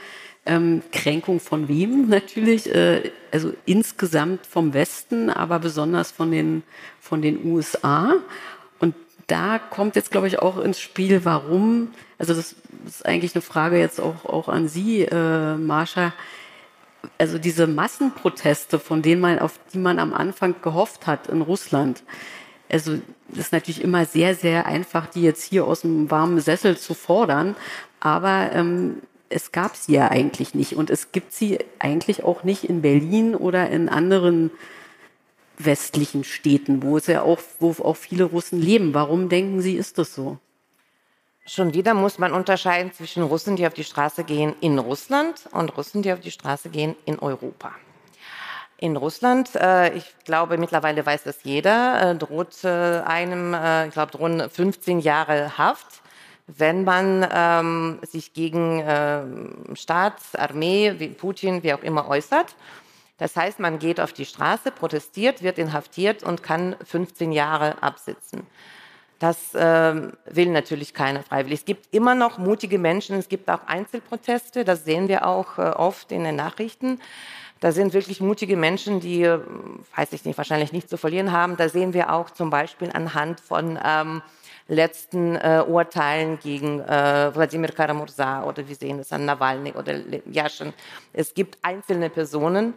[0.45, 6.63] ähm, Kränkung von wem natürlich, äh, also insgesamt vom Westen, aber besonders von den,
[6.99, 8.15] von den USA.
[8.79, 8.95] Und
[9.27, 13.77] da kommt jetzt, glaube ich, auch ins Spiel, warum, also das ist eigentlich eine Frage
[13.77, 16.13] jetzt auch, auch an Sie, äh, Marsha,
[17.17, 22.03] also diese Massenproteste, von denen man, auf die man am Anfang gehofft hat in Russland,
[22.69, 22.99] also
[23.37, 27.55] ist natürlich immer sehr, sehr einfach, die jetzt hier aus dem warmen Sessel zu fordern.
[27.99, 30.75] Aber ähm, es gab sie ja eigentlich nicht.
[30.75, 34.51] Und es gibt sie eigentlich auch nicht in Berlin oder in anderen
[35.57, 38.93] westlichen Städten, wo es ja auch, wo auch viele Russen leben.
[38.93, 40.37] Warum denken Sie, ist das so?
[41.45, 45.75] Schon wieder muss man unterscheiden zwischen Russen, die auf die Straße gehen in Russland und
[45.75, 47.73] Russen, die auf die Straße gehen in Europa.
[48.81, 53.93] In Russland, äh, ich glaube, mittlerweile weiß das jeder, äh, droht äh, einem, äh, ich
[53.93, 56.01] glaube, drohen 15 Jahre Haft,
[56.47, 62.55] wenn man ähm, sich gegen ähm, Staat, Armee, wie Putin, wie auch immer äußert.
[63.19, 68.47] Das heißt, man geht auf die Straße, protestiert, wird inhaftiert und kann 15 Jahre absitzen.
[69.19, 69.93] Das äh,
[70.25, 71.59] will natürlich keiner freiwillig.
[71.59, 75.61] Es gibt immer noch mutige Menschen, es gibt auch Einzelproteste, das sehen wir auch äh,
[75.61, 76.99] oft in den Nachrichten.
[77.61, 81.57] Da sind wirklich mutige Menschen, die, weiß ich nicht, wahrscheinlich nichts zu verlieren haben.
[81.57, 84.23] Da sehen wir auch zum Beispiel anhand von ähm,
[84.67, 89.93] letzten äh, Urteilen gegen äh, Wladimir Karamurza oder wir sehen es an Nawalny oder
[90.25, 90.73] Yashin.
[91.13, 92.73] Es gibt einzelne Personen,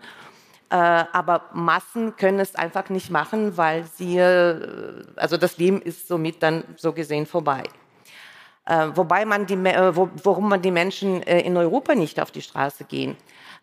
[0.68, 6.08] äh, aber Massen können es einfach nicht machen, weil sie, äh, also das Leben ist
[6.08, 7.62] somit dann so gesehen vorbei.
[8.66, 12.30] Äh, wobei man die, äh, wo, warum man die Menschen äh, in Europa nicht auf
[12.30, 13.16] die Straße gehen.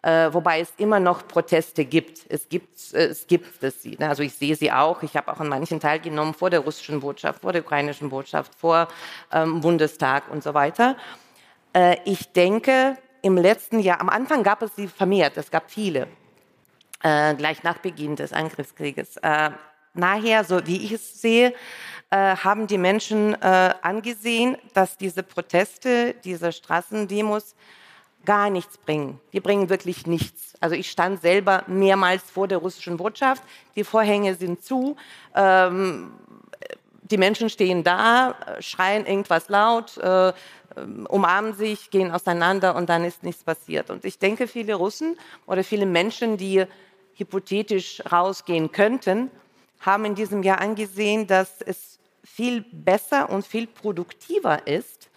[0.04, 2.22] Äh, wobei es immer noch Proteste gibt.
[2.28, 3.98] Es gibt äh, es gibt es sie.
[4.00, 4.10] Ne?
[4.10, 5.04] Also ich sehe sie auch.
[5.04, 8.88] Ich habe auch an manchen teilgenommen vor der russischen Botschaft, vor der ukrainischen Botschaft, vor
[9.32, 10.98] ähm, Bundestag und so weiter.
[11.74, 15.38] Äh, ich denke, im letzten Jahr, am Anfang gab es sie vermehrt.
[15.38, 16.08] Es gab viele
[17.04, 19.18] äh, gleich nach Beginn des Angriffskrieges.
[19.18, 19.52] Äh,
[19.94, 21.54] nachher, so wie ich es sehe,
[22.10, 27.56] äh, haben die Menschen angesehen, dass diese Proteste, diese Straßendemos
[28.26, 29.20] gar nichts bringen.
[29.34, 30.56] Die bringen wirklich nichts.
[30.60, 33.44] Also ich stand selber mehrmals vor der russischen Botschaft.
[33.76, 34.96] Die Vorhänge sind zu.
[35.36, 36.12] Ähm,
[37.04, 40.34] die Menschen stehen da, schreien irgendwas laut, äh,
[41.10, 43.90] umarmen sich, gehen auseinander und dann ist nichts passiert.
[43.90, 46.66] Und ich denke, viele Russen oder viele Menschen, die
[47.16, 49.30] hypothetisch rausgehen könnten,
[49.82, 55.10] haben in diesem Jahr angesehen, dass es viel besser und viel produktiver ist,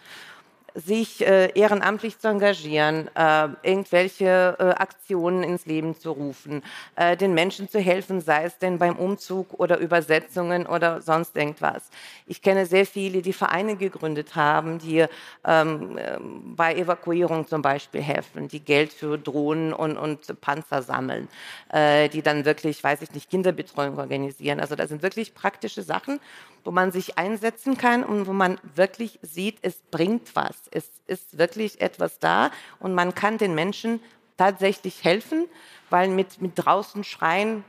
[0.75, 6.63] sich äh, ehrenamtlich zu engagieren, äh, irgendwelche äh, Aktionen ins Leben zu rufen,
[6.97, 11.89] äh, den Menschen zu helfen, sei es denn beim Umzug oder Übersetzungen oder sonst irgendwas.
[12.27, 15.05] Ich kenne sehr viele, die Vereine gegründet haben, die
[15.45, 21.27] ähm, ähm bei Evakuierung zum Beispiel helfen, die Geld für Drohnen und, und Panzer sammeln,
[21.69, 24.59] äh, die dann wirklich, weiß ich nicht, Kinderbetreuung organisieren.
[24.59, 26.19] Also das sind wirklich praktische Sachen
[26.65, 30.55] wo man sich einsetzen kann und wo man wirklich sieht, es bringt was.
[30.71, 34.01] Es ist wirklich etwas da und man kann den Menschen
[34.35, 35.47] tatsächlich helfen,
[35.89, 37.63] weil mit, mit draußen schreien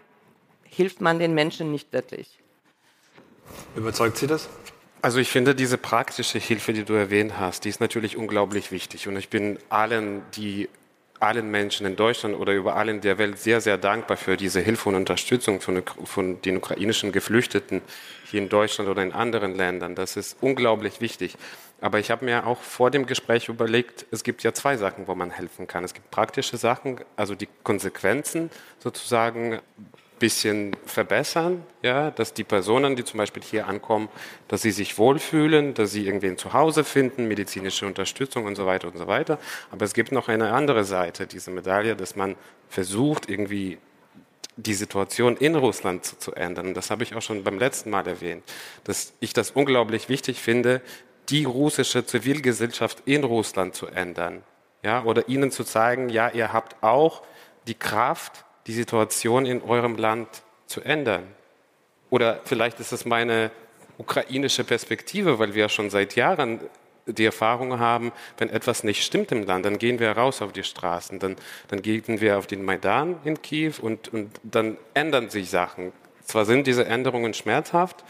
[0.65, 2.41] hilft man den Menschen nicht wirklich.
[3.77, 4.49] Überzeugt Sie das?
[5.03, 9.07] Also ich finde, diese praktische Hilfe, die du erwähnt hast, die ist natürlich unglaublich wichtig.
[9.07, 10.69] Und ich bin allen, die
[11.21, 14.89] allen Menschen in Deutschland oder überall in der Welt sehr, sehr dankbar für diese Hilfe
[14.89, 17.83] und Unterstützung von, von, den ukrainischen Geflüchteten
[18.31, 19.95] hier in Deutschland oder in anderen Ländern.
[19.95, 21.37] Das ist unglaublich wichtig.
[21.81, 25.15] Aber ich habe mir auch vor dem Gespräch überlegt, es gibt ja zwei Sachen, wo
[25.15, 25.85] man helfen kann.
[25.85, 29.61] Es gibt praktische Sachen, also die Konsequenzen sozusagen
[30.19, 34.09] bisschen verbessern, ja, dass die Personen, die zum Beispiel hier ankommen,
[34.49, 38.89] dass sie sich wohlfühlen, dass sie irgendwen zu Hause finden, medizinische Unterstützung und so weiter
[38.89, 39.39] und so weiter.
[39.71, 42.37] Aber es gibt noch eine andere Seite dieser Medaille, dass man
[42.69, 43.79] versucht, irgendwie
[44.57, 46.73] die Situation in Russland zu, zu ändern.
[46.73, 48.43] Das habe ich auch schon beim letzten Mal erwähnt,
[48.85, 50.81] dass ich das unglaublich wichtig finde,
[51.29, 54.43] die russische Zivilgesellschaft in Russland zu ändern,
[54.83, 57.23] ja, oder ihnen zu zeigen, ja, ihr habt auch
[57.67, 60.29] die Kraft, die Situation in eurem Land
[60.67, 61.25] zu ändern.
[62.11, 63.51] Oder vielleicht ist es meine
[63.99, 66.61] ukrainische Perspektive, weil wir schon seit Jahren
[67.07, 70.65] die Erfahrung haben, wenn etwas nicht stimmt im Land, dann gehen wir raus auf die
[70.65, 71.37] Straßen, dann,
[71.69, 75.93] dann gehen wir auf den Maidan in Kiew und, und dann ändern sich Sachen.
[76.25, 78.05] Zwar sind diese Änderungen schmerzhaft,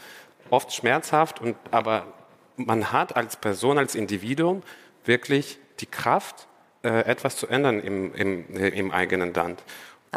[0.49, 2.07] oft schmerzhaft, und, aber
[2.57, 4.62] man hat als Person, als Individuum
[5.05, 6.49] wirklich die Kraft,
[6.83, 9.62] äh, etwas zu ändern im, im, im eigenen Land.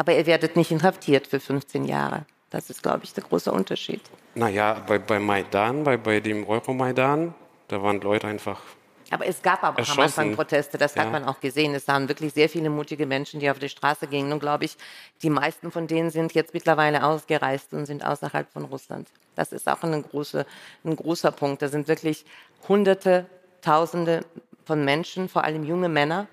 [0.00, 2.24] Aber ihr werdet nicht inhaftiert für 15 Jahre.
[2.48, 4.00] Das ist, glaube ich, der große Unterschied.
[4.34, 7.34] Naja, bei, bei Maidan, bei, bei dem Euromaidan,
[7.68, 8.62] da waren Leute einfach.
[9.10, 11.02] Aber es gab aber auch am Anfang Proteste, das ja.
[11.02, 11.74] hat man auch gesehen.
[11.74, 14.32] Es waren wirklich sehr viele mutige Menschen, die auf die Straße gingen.
[14.32, 14.78] Und glaube ich,
[15.22, 19.06] die meisten von denen sind jetzt mittlerweile ausgereist und sind außerhalb von Russland.
[19.34, 20.46] Das ist auch eine große,
[20.82, 21.60] ein großer Punkt.
[21.60, 22.24] Da sind wirklich
[22.66, 23.26] Hunderte,
[23.60, 24.24] Tausende
[24.64, 26.26] von Menschen, vor allem junge Männer,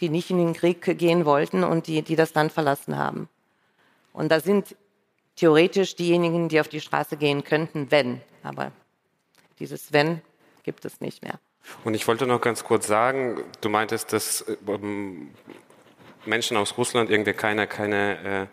[0.00, 3.28] die nicht in den Krieg gehen wollten und die, die das Land verlassen haben.
[4.12, 4.76] Und da sind
[5.36, 8.20] theoretisch diejenigen, die auf die Straße gehen könnten, wenn.
[8.42, 8.72] Aber
[9.58, 10.22] dieses Wenn
[10.62, 11.38] gibt es nicht mehr.
[11.84, 15.30] Und ich wollte noch ganz kurz sagen, du meintest, dass ähm,
[16.24, 18.46] Menschen aus Russland irgendwie keine, keine, äh,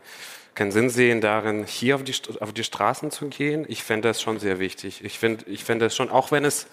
[0.56, 3.66] keinen Sinn sehen darin, hier auf die, auf die Straßen zu gehen.
[3.68, 5.04] Ich fände das schon sehr wichtig.
[5.04, 6.68] Ich finde ich fänd das schon, auch wenn es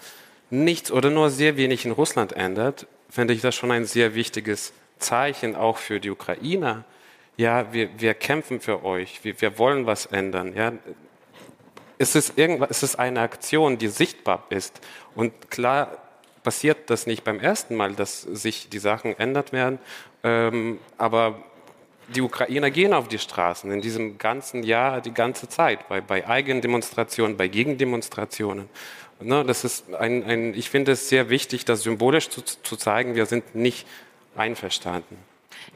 [0.49, 4.73] nichts oder nur sehr wenig in Russland ändert, fände ich das schon ein sehr wichtiges
[4.97, 6.85] Zeichen auch für die Ukrainer.
[7.37, 10.55] Ja, wir, wir kämpfen für euch, wir, wir wollen was ändern.
[10.55, 10.71] Ja.
[11.97, 14.79] Es, ist irgendwas, es ist eine Aktion, die sichtbar ist.
[15.13, 15.97] Und klar
[16.43, 19.79] passiert das nicht beim ersten Mal, dass sich die Sachen ändert werden,
[20.23, 21.43] ähm, aber
[22.07, 26.27] die Ukrainer gehen auf die Straßen in diesem ganzen Jahr die ganze Zeit, bei, bei
[26.27, 28.69] Eigendemonstrationen, bei Gegendemonstrationen.
[29.21, 33.15] Ne, das ist ein, ein, ich finde es sehr wichtig, das symbolisch zu, zu zeigen,
[33.15, 33.87] wir sind nicht
[34.35, 35.17] einverstanden.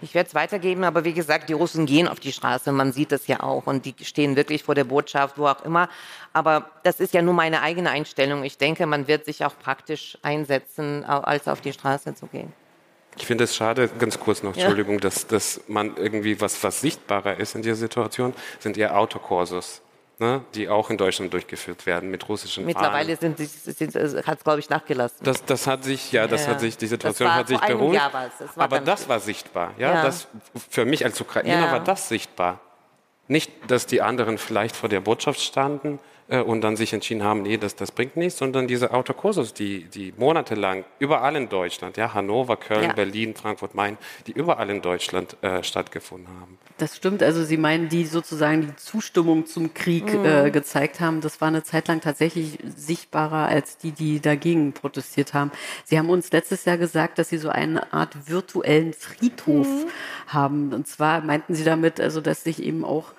[0.02, 3.12] Ich werde es weitergeben, aber wie gesagt, die Russen gehen auf die Straße, man sieht
[3.12, 5.90] das ja auch und die stehen wirklich vor der Botschaft, wo auch immer.
[6.34, 8.44] Aber das ist ja nur meine eigene Einstellung.
[8.44, 12.52] Ich denke, man wird sich auch praktisch einsetzen, als auf die Straße zu gehen.
[13.18, 15.02] Ich finde es schade, ganz kurz noch, Entschuldigung, ja.
[15.02, 19.82] dass, dass man irgendwie was, was sichtbarer ist in dieser Situation, sind eher Autokursus.
[20.20, 23.36] Ne, die auch in Deutschland durchgeführt werden mit russischen Mittlerweile Fahnen.
[23.38, 25.18] sind, sind, sind, hat es, glaube ich, nachgelassen.
[25.24, 26.52] Das, das hat sich, ja, das Ja.
[26.52, 28.02] hat sich, die Situation war hat sich beruhigt.
[28.40, 29.74] Das aber das war sichtbar.
[29.78, 30.04] Ja, Ja.
[30.04, 30.28] Das,
[30.70, 31.72] für mich als Ukrainer Ja.
[31.72, 32.60] war das sichtbar.
[33.28, 37.44] Nicht, dass die anderen vielleicht vor der Botschaft standen äh, und dann sich entschieden haben,
[37.44, 42.14] nee, das, das bringt nichts, sondern diese Autokursus, die, die monatelang überall in Deutschland, ja,
[42.14, 42.94] Hannover, Köln, Ja.
[42.94, 46.58] Berlin, Frankfurt, Main, die überall in Deutschland äh, stattgefunden haben.
[46.78, 50.26] Das stimmt, also Sie meinen, die sozusagen die Zustimmung zum Krieg Mhm.
[50.26, 55.34] äh, gezeigt haben, das war eine Zeit lang tatsächlich sichtbarer als die, die dagegen protestiert
[55.34, 55.52] haben.
[55.86, 59.86] Sie haben uns letztes Jahr gesagt, dass Sie so eine Art virtuellen Friedhof Mhm.
[60.28, 60.74] haben.
[60.74, 63.14] Und zwar meinten Sie damit, also dass sich eben auch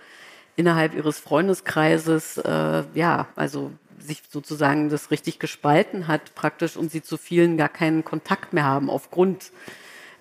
[0.56, 7.02] innerhalb Ihres Freundeskreises, äh, ja, also sich sozusagen das richtig gespalten hat praktisch und Sie
[7.02, 9.52] zu vielen gar keinen Kontakt mehr haben aufgrund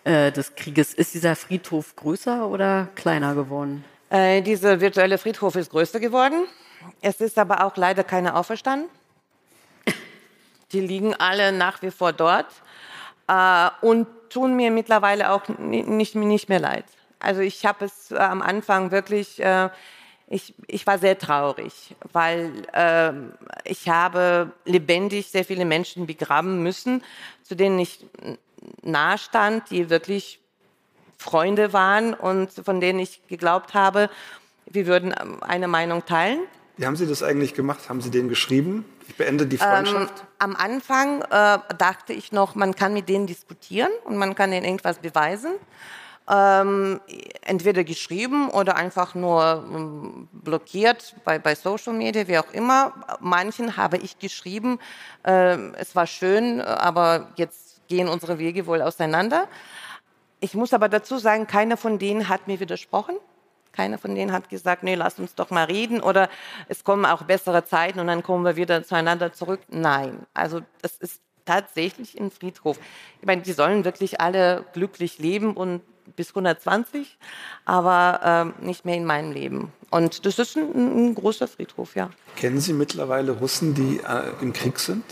[0.03, 0.93] äh, des Krieges.
[0.93, 3.83] Ist dieser Friedhof größer oder kleiner geworden?
[4.09, 6.45] Äh, dieser virtuelle Friedhof ist größer geworden.
[7.01, 8.89] Es ist aber auch leider keiner auferstanden.
[10.71, 12.47] Die liegen alle nach wie vor dort
[13.27, 16.85] äh, und tun mir mittlerweile auch ni- nicht, nicht mehr leid.
[17.19, 19.69] Also ich habe es äh, am Anfang wirklich, äh,
[20.27, 23.11] ich, ich war sehr traurig, weil äh,
[23.63, 27.03] ich habe lebendig sehr viele Menschen begraben müssen,
[27.43, 28.05] zu denen ich
[28.81, 30.39] nahe stand, die wirklich
[31.17, 34.09] Freunde waren und von denen ich geglaubt habe,
[34.65, 36.39] wir würden ähm, eine Meinung teilen.
[36.77, 37.87] Wie haben Sie das eigentlich gemacht?
[37.87, 38.83] Haben Sie denen geschrieben?
[39.07, 40.19] Ich beende die Freundschaft.
[40.19, 44.51] Ähm, am Anfang äh, dachte ich noch, man kann mit denen diskutieren und man kann
[44.51, 45.53] ihnen irgendwas beweisen.
[46.27, 47.01] Ähm,
[47.41, 52.93] entweder geschrieben oder einfach nur ähm, blockiert bei, bei Social Media, wie auch immer.
[53.19, 54.79] Manchen habe ich geschrieben,
[55.23, 59.47] ähm, es war schön, aber jetzt gehen unsere Wege wohl auseinander.
[60.39, 63.15] Ich muss aber dazu sagen, keiner von denen hat mir widersprochen.
[63.71, 66.29] Keiner von denen hat gesagt, nee, lass uns doch mal reden oder
[66.69, 69.59] es kommen auch bessere Zeiten und dann kommen wir wieder zueinander zurück.
[69.67, 72.79] Nein, also das ist tatsächlich ein Friedhof.
[73.19, 75.81] Ich meine, die sollen wirklich alle glücklich leben und
[76.15, 77.17] bis 120,
[77.65, 79.71] aber ähm, nicht mehr in meinem Leben.
[79.89, 82.09] Und das ist ein, ein großer Friedhof, ja.
[82.35, 85.03] Kennen Sie mittlerweile Russen, die äh, im Krieg sind?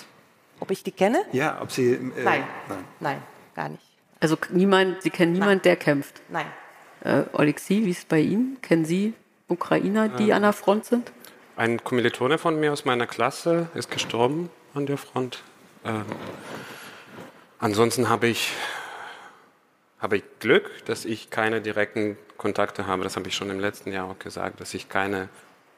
[0.59, 1.23] Ob ich die kenne?
[1.31, 1.93] Ja, ob Sie.
[1.93, 2.43] Äh, Nein.
[2.69, 2.83] nein.
[2.99, 3.21] Nein,
[3.55, 3.83] gar nicht.
[4.19, 6.21] Also niemand, Sie kennen niemand, der kämpft.
[6.29, 6.45] Nein.
[7.03, 8.57] Äh, Alexei, wie ist es bei Ihnen?
[8.61, 9.13] Kennen Sie
[9.49, 11.11] Ukrainer, die an der Front sind?
[11.55, 15.43] Ein Kommilitone von mir aus meiner Klasse ist gestorben an der Front.
[15.85, 16.05] Ähm,
[17.59, 18.53] ansonsten habe ich,
[20.03, 23.03] habe ich Glück, dass ich keine direkten Kontakte habe.
[23.03, 25.29] Das habe ich schon im letzten Jahr auch gesagt, dass ich keine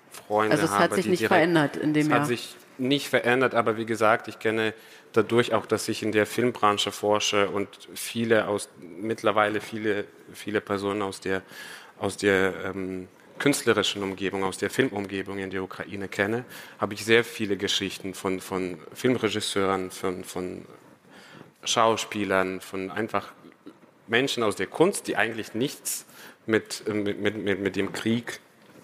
[0.09, 0.83] Freunde Also es habe.
[0.85, 2.19] hat sich nicht verändert in dem es Jahr.
[2.21, 4.73] hat sich nicht verändert, aber wie gesagt, ich kenne
[5.13, 11.03] dadurch auch, dass ich in der Filmbranche forsche und viele aus mittlerweile viele viele Personen
[11.03, 11.43] aus der
[11.99, 13.07] aus der ähm,
[13.37, 16.45] künstlerischen Umgebung, aus der Filmumgebung in der Ukraine kenne,
[16.79, 20.65] habe ich sehr viele Geschichten von von Filmregisseuren, von von
[21.63, 23.31] Schauspielern, von einfach
[24.07, 26.05] Menschen aus der Kunst, die eigentlich nichts
[26.45, 28.39] mit, äh, mit, mit, mit, dem Krieg,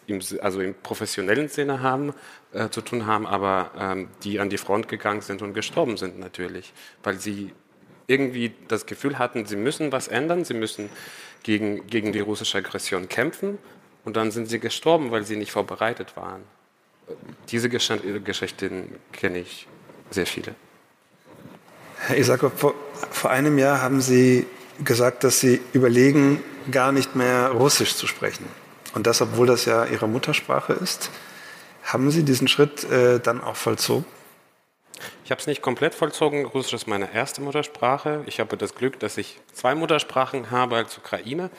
[0.08, 2.14] im, also im professionellen Sinne haben,
[2.54, 6.20] äh, zu tun haben, aber ähm, die an die Front gegangen sind und gestorben sind
[6.20, 7.54] natürlich, weil sie
[8.08, 10.90] irgendwie das Gefühl hatten, sie müssen was ändern, sie müssen
[11.44, 13.58] gegen, gegen die russische Aggression kämpfen
[14.04, 16.44] und dann sind sie gestorben, weil sie nicht vorbereitet waren.
[17.50, 19.68] Diese Gesch- Geschichten kenne ich
[20.10, 20.56] sehr viele.
[22.00, 22.74] Herr Isakov, vor,
[23.12, 24.46] vor einem Jahr haben Sie
[24.84, 28.46] gesagt, dass Sie überlegen, gar nicht mehr Russisch zu sprechen.
[28.94, 31.10] Und das, obwohl das ja Ihre Muttersprache ist.
[31.84, 34.06] Haben Sie diesen Schritt äh, dann auch vollzogen?
[35.26, 36.46] Ich habe es nicht komplett vollzogen.
[36.46, 38.24] Russisch ist meine erste Muttersprache.
[38.28, 41.50] Ich habe das Glück, dass ich zwei Muttersprachen habe als Ukrainer,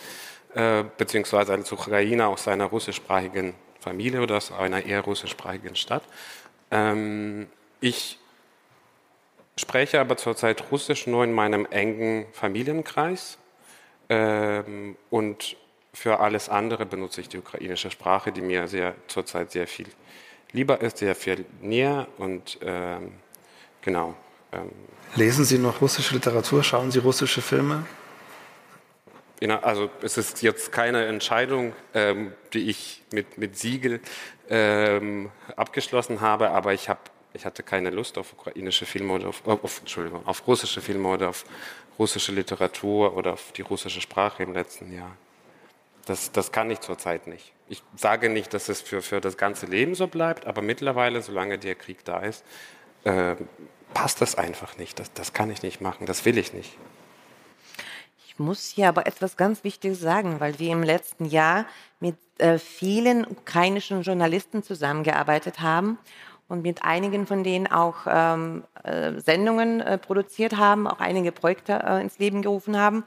[0.55, 6.05] äh, beziehungsweise als Ukrainer aus einer russischsprachigen Familie oder aus einer eher russischsprachigen Stadt.
[6.71, 7.49] Ähm,
[7.81, 8.19] ich
[9.57, 13.39] spreche aber zurzeit Russisch nur in meinem engen Familienkreis.
[14.09, 15.57] Ähm, und
[15.95, 19.89] für alles andere benutze ich die ukrainische Sprache, die mir sehr, zurzeit sehr viel
[20.53, 23.13] lieber ist, sehr viel näher und ähm,
[23.81, 24.15] genau.
[24.53, 24.71] Ähm,
[25.15, 26.63] Lesen Sie noch russische Literatur?
[26.63, 27.85] Schauen Sie russische Filme?
[29.43, 34.01] in, also es ist jetzt keine Entscheidung, ähm, die ich mit, mit Siegel
[34.49, 39.47] ähm, abgeschlossen habe, aber ich, hab, ich hatte keine Lust auf ukrainische Filme oder auf,
[39.47, 41.45] auf, Entschuldigung, auf russische Filme oder auf
[41.99, 45.17] russische Literatur oder auf die russische Sprache im letzten Jahr.
[46.07, 47.53] Das, das kann ich zurzeit nicht.
[47.69, 51.59] Ich sage nicht, dass es für, für das ganze Leben so bleibt, aber mittlerweile, solange
[51.59, 52.45] der Krieg da ist,
[53.05, 53.37] äh,
[53.95, 54.99] passt das einfach nicht.
[54.99, 56.77] Das, das kann ich nicht machen, das will ich nicht.
[58.27, 61.67] Ich muss hier aber etwas ganz Wichtiges sagen, weil wir im letzten Jahr
[62.01, 65.99] mit äh, vielen ukrainischen Journalisten zusammengearbeitet haben
[66.53, 71.73] und mit einigen von denen auch ähm, äh, Sendungen äh, produziert haben, auch einige Projekte
[71.73, 73.05] äh, ins Leben gerufen haben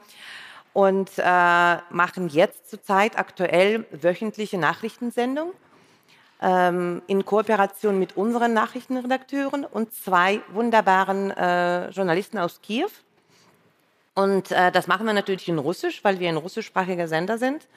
[0.72, 5.54] und äh, machen jetzt zurzeit aktuell wöchentliche Nachrichtensendungen
[6.42, 12.90] ähm, in Kooperation mit unseren Nachrichtenredakteuren und zwei wunderbaren äh, Journalisten aus Kiew.
[14.16, 17.68] Und äh, das machen wir natürlich in Russisch, weil wir ein russischsprachiger Sender sind.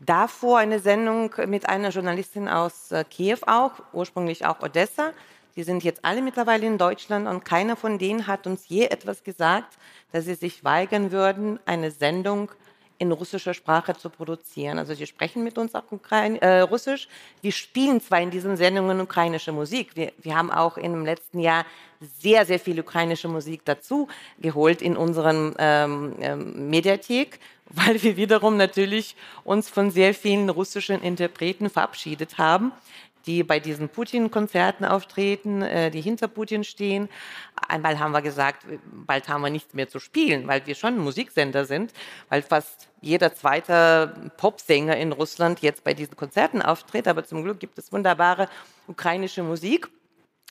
[0.00, 5.12] Davor eine Sendung mit einer Journalistin aus äh, Kiew auch, ursprünglich auch Odessa.
[5.56, 9.22] Die sind jetzt alle mittlerweile in Deutschland und keiner von denen hat uns je etwas
[9.22, 9.78] gesagt,
[10.12, 12.50] dass sie sich weigern würden, eine Sendung
[12.98, 14.78] in russischer Sprache zu produzieren.
[14.78, 17.08] Also sie sprechen mit uns auch Ukraine, äh, Russisch.
[17.42, 19.96] Wir spielen zwar in diesen Sendungen ukrainische Musik.
[19.96, 21.64] Wir, wir haben auch im letzten Jahr
[22.00, 27.40] sehr, sehr viel ukrainische Musik dazu geholt in unseren ähm, ähm, Mediathek,
[27.70, 32.72] weil wir wiederum natürlich uns von sehr vielen russischen Interpreten verabschiedet haben
[33.26, 37.08] die bei diesen Putin-Konzerten auftreten, äh, die hinter Putin stehen.
[37.68, 41.64] Einmal haben wir gesagt, bald haben wir nichts mehr zu spielen, weil wir schon Musiksender
[41.64, 41.92] sind,
[42.28, 47.08] weil fast jeder zweite Popsänger in Russland jetzt bei diesen Konzerten auftritt.
[47.08, 48.48] Aber zum Glück gibt es wunderbare
[48.86, 49.88] ukrainische Musik.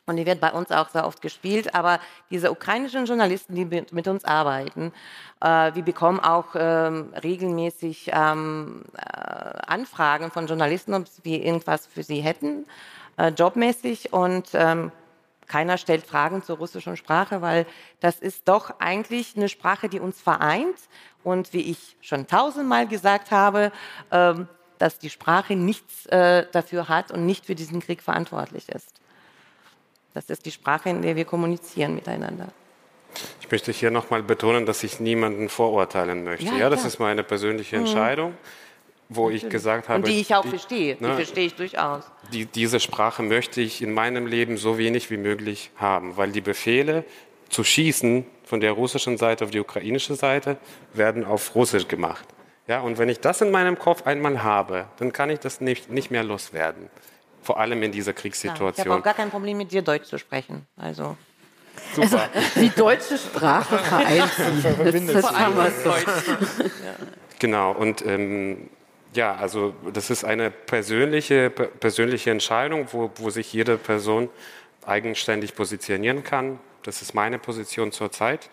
[0.05, 1.73] Und die wird bei uns auch sehr oft gespielt.
[1.75, 1.99] Aber
[2.29, 4.91] diese ukrainischen Journalisten, die mit, uns arbeiten,
[5.39, 9.01] äh, wir bekommen auch ähm, regelmäßig ähm, äh,
[9.65, 12.65] Anfragen von Journalisten, ob wir irgendwas für sie hätten,
[13.17, 14.11] äh, jobmäßig.
[14.11, 14.91] Und ähm,
[15.47, 17.65] keiner stellt Fragen zur russischen Sprache, weil
[18.01, 20.77] das ist doch eigentlich eine Sprache, die uns vereint.
[21.23, 23.71] Und wie ich schon tausendmal gesagt habe,
[24.11, 24.49] ähm,
[24.79, 29.02] dass die Sprache nichts äh, dafür hat und nicht für diesen Krieg verantwortlich ist.
[30.13, 32.49] Das ist die Sprache, in der wir kommunizieren miteinander.
[33.41, 36.45] Ich möchte hier nochmal betonen, dass ich niemanden vorurteilen möchte.
[36.45, 37.85] Ja, ja das ist meine persönliche mhm.
[37.85, 38.35] Entscheidung, mhm.
[39.09, 39.43] wo Natürlich.
[39.43, 39.99] ich gesagt habe.
[39.99, 40.97] Und die ich auch die, verstehe.
[40.99, 42.03] Ne, die verstehe ich durchaus.
[42.31, 46.41] Die, diese Sprache möchte ich in meinem Leben so wenig wie möglich haben, weil die
[46.41, 47.03] Befehle
[47.49, 50.57] zu schießen von der russischen Seite auf die ukrainische Seite
[50.93, 52.25] werden auf Russisch gemacht.
[52.67, 55.91] Ja, und wenn ich das in meinem Kopf einmal habe, dann kann ich das nicht,
[55.91, 56.89] nicht mehr loswerden
[57.43, 58.77] vor allem in dieser Kriegssituation.
[58.77, 60.65] Ja, ich habe auch gar kein Problem mit dir Deutsch zu sprechen.
[60.77, 61.17] Also
[61.95, 62.29] Super.
[62.33, 65.13] Also, die deutsche Sprache vereint sie.
[65.13, 65.93] Das haben wir so.
[67.39, 68.69] Genau, und ähm,
[69.13, 74.29] ja, also das ist eine persönliche, persönliche Entscheidung, wo, wo sich jede Person
[74.85, 76.59] eigenständig positionieren kann.
[76.83, 78.49] Das ist meine Position zurzeit.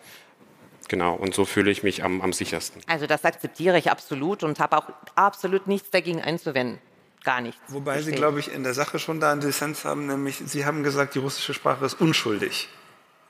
[0.88, 2.82] Genau, und so fühle ich mich am, am sichersten.
[2.88, 6.80] Also das akzeptiere ich absolut und habe auch absolut nichts dagegen einzuwenden
[7.24, 7.60] gar nichts.
[7.68, 8.14] Wobei verstehen.
[8.14, 11.14] Sie, glaube ich, in der Sache schon da einen Dissens haben, nämlich Sie haben gesagt,
[11.14, 12.68] die russische Sprache ist unschuldig.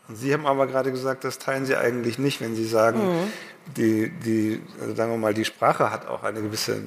[0.09, 3.32] Und Sie haben aber gerade gesagt, das teilen Sie eigentlich nicht, wenn Sie sagen, mhm.
[3.76, 6.78] die, die also sagen wir mal, die Sprache hat auch eine gewisse,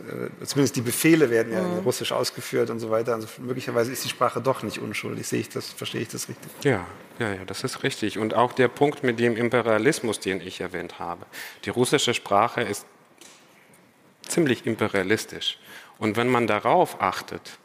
[0.42, 1.80] äh, zumindest die Befehle werden ja mhm.
[1.80, 3.14] Russisch ausgeführt und so weiter.
[3.14, 5.26] Also möglicherweise ist die Sprache doch nicht unschuldig.
[5.26, 6.52] Sehe ich das, verstehe ich das richtig?
[6.64, 6.86] Ja,
[7.20, 8.18] ja, ja, das ist richtig.
[8.18, 11.26] Und auch der Punkt mit dem Imperialismus, den ich erwähnt habe.
[11.64, 12.86] Die russische Sprache ist
[14.28, 15.60] ziemlich imperialistisch.
[16.04, 17.60] Und wenn man darauf achtet,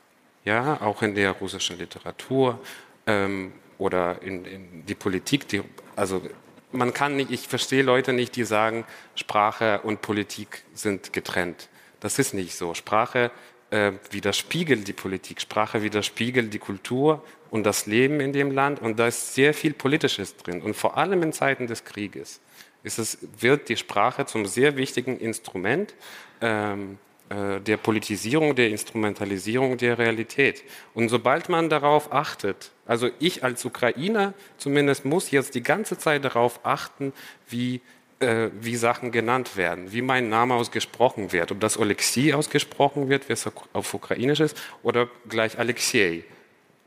[0.44, 2.60] ja, auch in der russischen Literatur
[3.04, 5.60] ähm, oder in, in, die Politik, die,
[5.96, 6.22] also
[6.70, 8.84] man kann nicht, ich verstehe Leute nicht, die sagen,
[9.16, 11.68] Sprache und Politik sind getrennt.
[11.98, 12.74] Das ist nicht so.
[12.74, 13.32] Sprache
[13.70, 19.00] äh, widerspiegelt die Politik, Sprache widerspiegelt die Kultur und das Leben in dem Land und
[19.00, 20.62] da ist sehr viel Politisches drin.
[20.62, 22.38] Und vor allem in Zeiten des Krieges
[22.84, 25.92] ist es, wird die Sprache zum sehr wichtigen Instrument
[26.40, 30.64] ähm, äh, der Politisierung, der Instrumentalisierung der Realität.
[30.94, 36.24] Und sobald man darauf achtet, also ich als Ukrainer zumindest muss jetzt die ganze Zeit
[36.24, 37.12] darauf achten,
[37.46, 37.82] wie,
[38.20, 43.28] äh, wie Sachen genannt werden, wie mein Name ausgesprochen wird, ob das Alexei ausgesprochen wird,
[43.28, 46.24] wie es auf Ukrainisch ist, oder gleich Alexei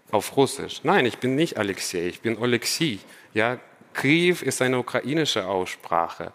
[0.10, 0.82] auf Russisch.
[0.84, 2.98] Nein, ich bin nicht Alexei, ich bin Alexei.
[3.36, 3.60] Ja,
[3.94, 6.34] Kiew ist eine ukrainische Aussprache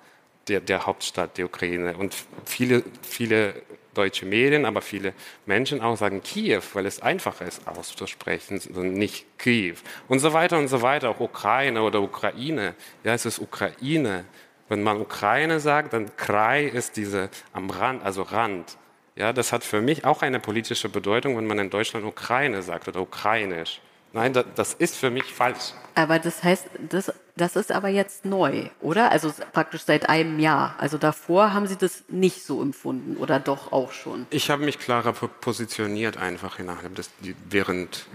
[0.48, 1.96] der, der Hauptstadt der Ukraine.
[1.96, 3.54] Und viele, viele
[3.96, 5.12] deutsche Medien, aber viele
[5.46, 8.60] Menschen auch sagen Kiew, weil es einfacher ist auszusprechen
[8.96, 9.76] nicht Kiew.
[10.08, 12.74] Und so weiter und so weiter, auch Ukraine oder Ukraine.
[13.04, 14.24] Ja, es ist Ukraine.
[14.68, 18.76] Wenn man Ukraine sagt, dann Krei ist diese am Rand, also Rand.
[19.14, 22.88] Ja, das hat für mich auch eine politische Bedeutung, wenn man in Deutschland Ukraine sagt
[22.88, 23.80] oder ukrainisch.
[24.12, 25.72] Nein, das ist für mich falsch.
[25.94, 29.10] Aber das heißt, das, das ist aber jetzt neu, oder?
[29.12, 30.74] Also praktisch seit einem Jahr.
[30.78, 34.26] Also davor haben Sie das nicht so empfunden oder doch auch schon?
[34.30, 37.10] Ich habe mich klarer positioniert einfach innerhalb des,
[37.50, 38.06] während,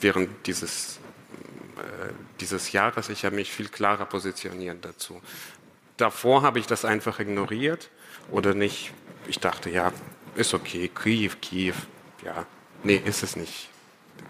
[0.00, 0.98] während dieses,
[1.76, 3.10] äh, dieses Jahres.
[3.10, 5.22] Ich habe mich viel klarer positioniert dazu.
[5.96, 7.90] Davor habe ich das einfach ignoriert
[8.32, 8.92] oder nicht.
[9.28, 9.92] Ich dachte, ja,
[10.34, 11.74] ist okay, Kiew, Kiew,
[12.24, 12.44] ja,
[12.82, 13.68] nee, ist es nicht.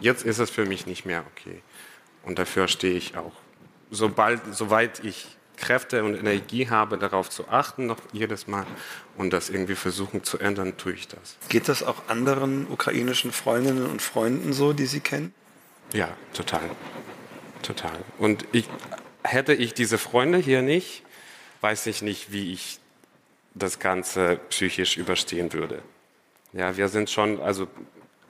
[0.01, 1.63] Jetzt ist es für mich nicht mehr okay.
[2.25, 3.33] Und dafür stehe ich auch.
[3.91, 5.27] Sobald, soweit ich
[5.57, 8.67] Kräfte und Energie habe, darauf zu achten, noch jedes Mal
[9.17, 11.37] und das irgendwie versuchen zu ändern, tue ich das.
[11.49, 15.33] Geht das auch anderen ukrainischen Freundinnen und Freunden so, die Sie kennen?
[15.93, 16.71] Ja, total.
[17.63, 17.93] Total.
[18.19, 18.69] Und ich,
[19.23, 21.03] hätte ich diese Freunde hier nicht,
[21.61, 22.79] weiß ich nicht, wie ich
[23.55, 25.83] das Ganze psychisch überstehen würde.
[26.53, 27.69] Ja, wir sind schon, also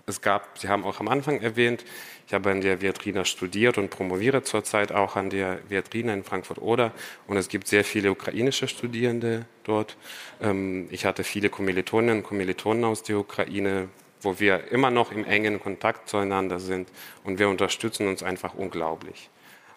[0.06, 1.84] es gab, Sie haben auch am Anfang erwähnt,
[2.26, 6.92] ich habe an der Viatrina studiert und promoviere zurzeit auch an der Viatrina in Frankfurt-Oder.
[7.26, 9.96] Und es gibt sehr viele ukrainische Studierende dort.
[10.40, 13.88] Ähm, ich hatte viele Kommilitoninnen und Kommilitonen aus der Ukraine,
[14.22, 16.88] wo wir immer noch im engen Kontakt zueinander sind.
[17.24, 19.28] Und wir unterstützen uns einfach unglaublich.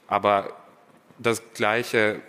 [0.07, 0.55] Aber
[1.19, 2.21] das Gleiche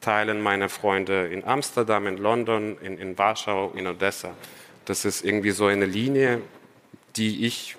[0.00, 4.34] teilen meine Freunde in Amsterdam, in London, in, in Warschau, in Odessa.
[4.84, 6.42] Das ist irgendwie so eine Linie,
[7.16, 7.76] die ich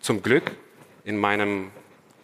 [0.00, 0.50] zum Glück
[1.06, 1.70] in meinem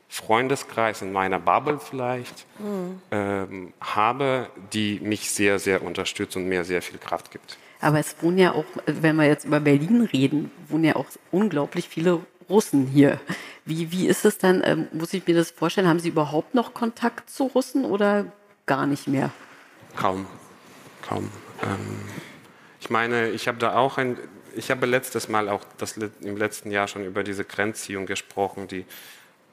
[0.08, 3.00] Freundeskreis, in meiner Bubble vielleicht mhm.
[3.10, 7.56] ähm, habe, die mich sehr, sehr unterstützt und mir sehr viel Kraft gibt.
[7.80, 11.88] Aber es wohnen ja auch, wenn wir jetzt über Berlin reden, wohnen ja auch unglaublich
[11.88, 12.20] viele
[12.50, 13.18] Russen hier.
[13.64, 16.74] Wie, wie ist es dann, ähm, muss ich mir das vorstellen, haben Sie überhaupt noch
[16.74, 18.26] Kontakt zu Russen oder
[18.66, 19.30] gar nicht mehr?
[19.96, 20.26] Kaum,
[21.00, 21.30] kaum.
[21.62, 22.00] Ähm,
[22.80, 24.18] ich meine, ich habe da auch ein,
[24.56, 28.84] ich habe letztes Mal auch das, im letzten Jahr schon über diese Grenzziehung gesprochen, die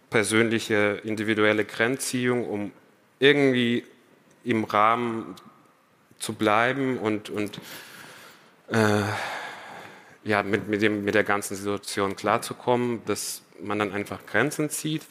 [0.10, 2.72] persönliche, individuelle Grenzziehung, um
[3.20, 3.86] irgendwie
[4.44, 5.36] im Rahmen
[6.18, 7.60] zu bleiben und, und
[8.70, 9.04] äh,
[10.24, 15.04] ja, mit, mit, dem, mit der ganzen Situation klarzukommen, dass man dann einfach Grenzen zieht.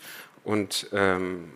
[0.45, 1.53] Und ähm,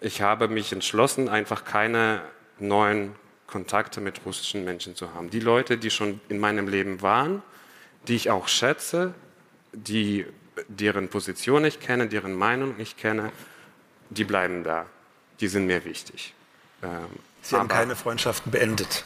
[0.00, 2.22] ich habe mich entschlossen, einfach keine
[2.58, 3.14] neuen
[3.54, 5.30] Kontakte mit russischen Menschen zu haben.
[5.30, 7.40] Die Leute, die schon in meinem Leben waren,
[8.08, 9.14] die ich auch schätze,
[9.72, 10.26] die,
[10.66, 13.30] deren Position ich kenne, deren Meinung ich kenne,
[14.10, 14.86] die bleiben da.
[15.38, 16.34] Die sind mir wichtig.
[16.82, 17.06] Ähm,
[17.42, 19.04] Sie haben keine Freundschaften beendet.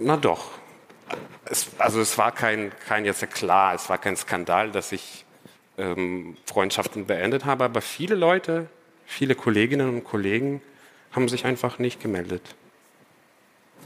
[0.00, 0.50] Na doch.
[1.44, 5.24] Es, also es war kein, kein jetzt klar, es war kein Skandal, dass ich
[5.78, 8.68] ähm, Freundschaften beendet habe, aber viele Leute,
[9.06, 10.60] viele Kolleginnen und Kollegen
[11.12, 12.54] haben sich einfach nicht gemeldet.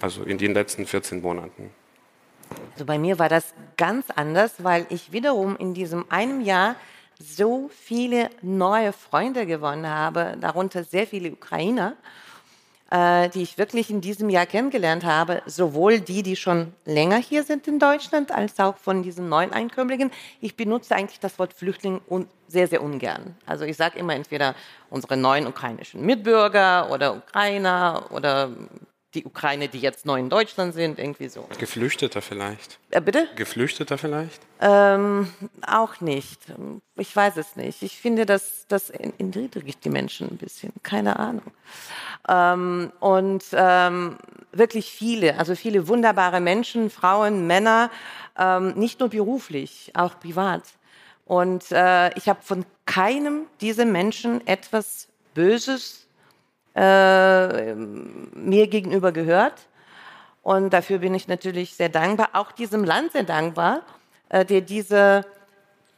[0.00, 1.70] Also in den letzten 14 Monaten.
[2.72, 6.76] Also bei mir war das ganz anders, weil ich wiederum in diesem einem Jahr
[7.18, 11.96] so viele neue Freunde gewonnen habe, darunter sehr viele Ukrainer,
[12.94, 17.42] äh, die ich wirklich in diesem Jahr kennengelernt habe, sowohl die, die schon länger hier
[17.42, 20.12] sind in Deutschland, als auch von diesen neuen Einkömmlingen.
[20.40, 22.00] Ich benutze eigentlich das Wort Flüchtling
[22.46, 23.36] sehr, sehr ungern.
[23.46, 24.54] Also ich sage immer entweder
[24.90, 28.50] unsere neuen ukrainischen Mitbürger oder Ukrainer oder
[29.14, 31.48] die Ukraine, die jetzt neu in Deutschland sind, irgendwie so.
[31.58, 32.78] Geflüchteter vielleicht.
[32.90, 33.28] Äh, bitte?
[33.36, 34.40] Geflüchteter vielleicht?
[34.60, 35.32] Ähm,
[35.66, 36.40] auch nicht.
[36.96, 37.82] Ich weiß es nicht.
[37.82, 40.72] Ich finde, das, das entniedrigt die Menschen ein bisschen.
[40.82, 41.52] Keine Ahnung.
[42.28, 44.18] Ähm, und ähm,
[44.52, 47.90] wirklich viele, also viele wunderbare Menschen, Frauen, Männer,
[48.38, 50.62] ähm, nicht nur beruflich, auch privat.
[51.24, 56.03] Und äh, ich habe von keinem dieser Menschen etwas Böses
[56.74, 59.68] äh, mir gegenüber gehört.
[60.42, 63.82] Und dafür bin ich natürlich sehr dankbar, auch diesem Land sehr dankbar,
[64.28, 65.24] äh, der diese,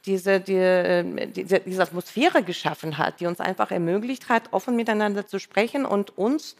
[0.05, 5.27] diese, die, äh, diese, diese Atmosphäre geschaffen hat, die uns einfach ermöglicht hat, offen miteinander
[5.27, 6.55] zu sprechen und uns,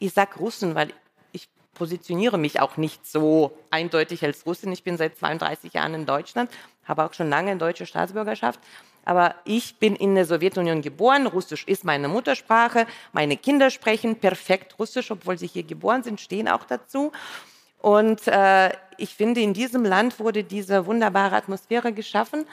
[0.00, 0.92] ich sag Russen, weil
[1.30, 4.72] ich positioniere mich auch nicht so eindeutig als Russin.
[4.72, 6.50] Ich bin seit 32 Jahren in Deutschland,
[6.84, 8.58] habe auch schon lange eine deutsche Staatsbürgerschaft
[9.08, 14.78] aber ich bin in der Sowjetunion geboren, Russisch ist meine Muttersprache, meine Kinder sprechen perfekt
[14.78, 17.10] Russisch, obwohl sie hier geboren sind, stehen auch dazu.
[17.80, 22.44] Und äh, ich finde, in diesem Land wurde diese wunderbare Atmosphäre geschaffen.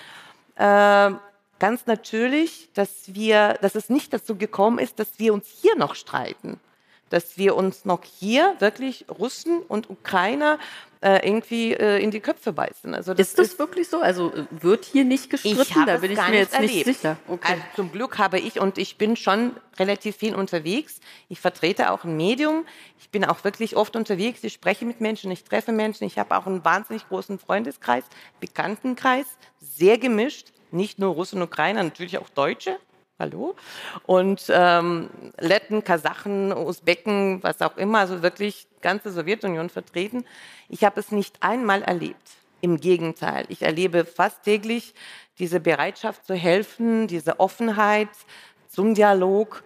[0.55, 1.11] Äh,
[1.59, 5.93] ganz natürlich, dass, wir, dass es nicht dazu gekommen ist, dass wir uns hier noch
[5.93, 6.61] streiten
[7.09, 10.59] dass wir uns noch hier wirklich Russen und Ukrainer
[11.05, 12.95] äh, irgendwie äh, in die Köpfe beißen.
[12.95, 13.99] Also das ist das ist, wirklich so?
[13.99, 15.85] Also äh, wird hier nicht gestritten?
[15.85, 16.73] Da bin ich mir jetzt erlebt.
[16.73, 17.17] nicht sicher.
[17.27, 17.53] Okay.
[17.53, 20.99] Also zum Glück habe ich und ich bin schon relativ viel unterwegs.
[21.29, 22.65] Ich vertrete auch ein Medium.
[22.99, 24.43] Ich bin auch wirklich oft unterwegs.
[24.43, 26.05] Ich spreche mit Menschen, ich treffe Menschen.
[26.07, 28.03] Ich habe auch einen wahnsinnig großen Freundeskreis,
[28.39, 29.27] Bekanntenkreis,
[29.59, 30.53] sehr gemischt.
[30.71, 32.79] Nicht nur Russen und Ukrainer, natürlich auch Deutsche.
[33.17, 33.55] Hallo?
[34.05, 35.09] Und ähm,
[35.39, 40.25] Letten, Kasachen, Usbeken, was auch immer, also wirklich ganze Sowjetunion vertreten.
[40.67, 42.29] Ich habe es nicht einmal erlebt.
[42.59, 44.93] Im Gegenteil, ich erlebe fast täglich
[45.39, 48.09] diese Bereitschaft zu helfen, diese Offenheit
[48.67, 49.63] zum Dialog.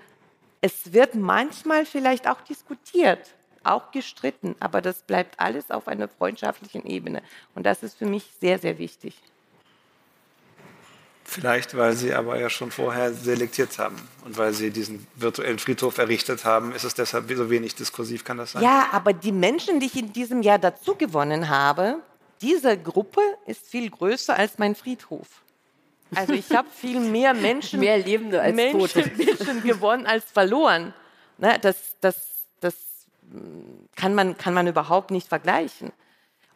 [0.62, 3.34] Es wird manchmal vielleicht auch diskutiert,
[3.64, 7.24] auch gestritten, aber das bleibt alles auf einer freundschaftlichen Ebene.
[7.56, 9.16] Und das ist für mich sehr, sehr wichtig.
[11.30, 16.00] Vielleicht, weil Sie aber ja schon vorher selektiert haben und weil Sie diesen virtuellen Friedhof
[16.00, 18.64] errichtet haben, ist es deshalb so wenig diskursiv, kann das sein?
[18.64, 21.98] Ja, aber die Menschen, die ich in diesem Jahr dazu gewonnen habe,
[22.42, 25.28] diese Gruppe ist viel größer als mein Friedhof.
[26.16, 29.12] Also ich habe viel mehr Menschen, mehr Lebende als Menschen, Tote.
[29.16, 30.96] Menschen gewonnen als verloren.
[31.38, 32.16] Ne, das, das,
[32.60, 32.76] das
[33.96, 35.92] kann, man, kann man überhaupt nicht vergleichen.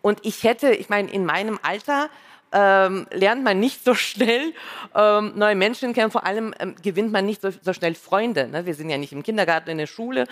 [0.02, 2.10] Und ich hätte, ich meine, in meinem Alter
[2.54, 4.54] ähm, lernt man nicht so schnell
[4.96, 6.12] ähm, neue Menschen kennen.
[6.12, 8.48] Vor allem ähm, gewinnt man nicht so, so schnell Freunde.
[8.48, 8.66] Ne?
[8.66, 10.28] Wir sind ja nicht im Kindergarten, in der Schule.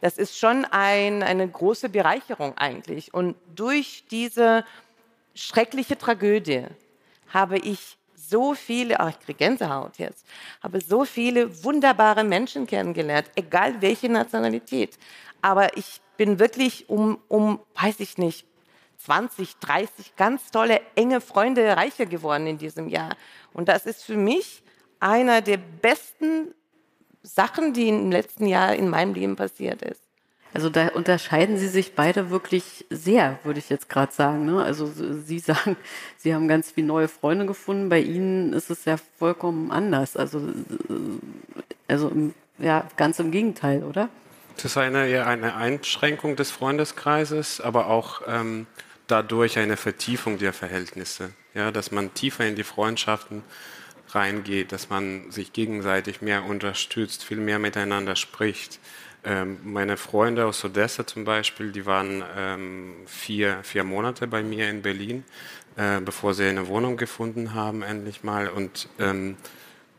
[0.00, 3.14] Das ist schon ein, eine große Bereicherung eigentlich.
[3.14, 4.64] Und durch diese
[5.34, 6.66] schreckliche Tragödie
[7.32, 10.26] habe ich so viele, ach, ich kriege Gänsehaut jetzt,
[10.62, 14.98] habe so viele wunderbare Menschen kennengelernt, egal welche Nationalität.
[15.40, 18.46] Aber ich bin wirklich um, um, weiß ich nicht,
[19.04, 23.16] 20, 30 ganz tolle, enge Freunde reicher geworden in diesem Jahr.
[23.52, 24.62] Und das ist für mich
[25.00, 26.54] einer der besten
[27.22, 30.00] Sachen, die im letzten Jahr in meinem Leben passiert ist.
[30.54, 34.44] Also da unterscheiden Sie sich beide wirklich sehr, würde ich jetzt gerade sagen.
[34.44, 34.62] Ne?
[34.62, 35.76] Also Sie sagen,
[36.18, 37.88] Sie haben ganz viele neue Freunde gefunden.
[37.88, 40.16] Bei Ihnen ist es ja vollkommen anders.
[40.16, 40.52] Also, äh,
[41.88, 42.12] also
[42.58, 44.10] ja, ganz im Gegenteil, oder?
[44.56, 48.66] Das ist eine, eher eine Einschränkung des Freundeskreises, aber auch ähm,
[49.12, 51.32] dadurch eine Vertiefung der Verhältnisse.
[51.54, 53.42] Ja, dass man tiefer in die Freundschaften
[54.08, 58.80] reingeht, dass man sich gegenseitig mehr unterstützt, viel mehr miteinander spricht.
[59.24, 64.70] Ähm, meine Freunde aus Odessa zum Beispiel, die waren ähm, vier, vier Monate bei mir
[64.70, 65.24] in Berlin,
[65.76, 68.48] äh, bevor sie eine Wohnung gefunden haben, endlich mal.
[68.48, 69.36] Und ähm,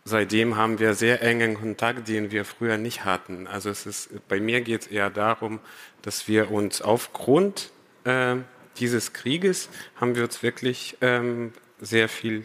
[0.05, 3.45] seitdem haben wir sehr engen Kontakt, den wir früher nicht hatten.
[3.45, 5.59] Also es ist, bei mir geht es eher darum,
[6.01, 7.71] dass wir uns aufgrund
[8.05, 8.37] äh,
[8.77, 9.69] dieses Krieges
[9.99, 12.43] haben wir uns wirklich ähm, sehr viel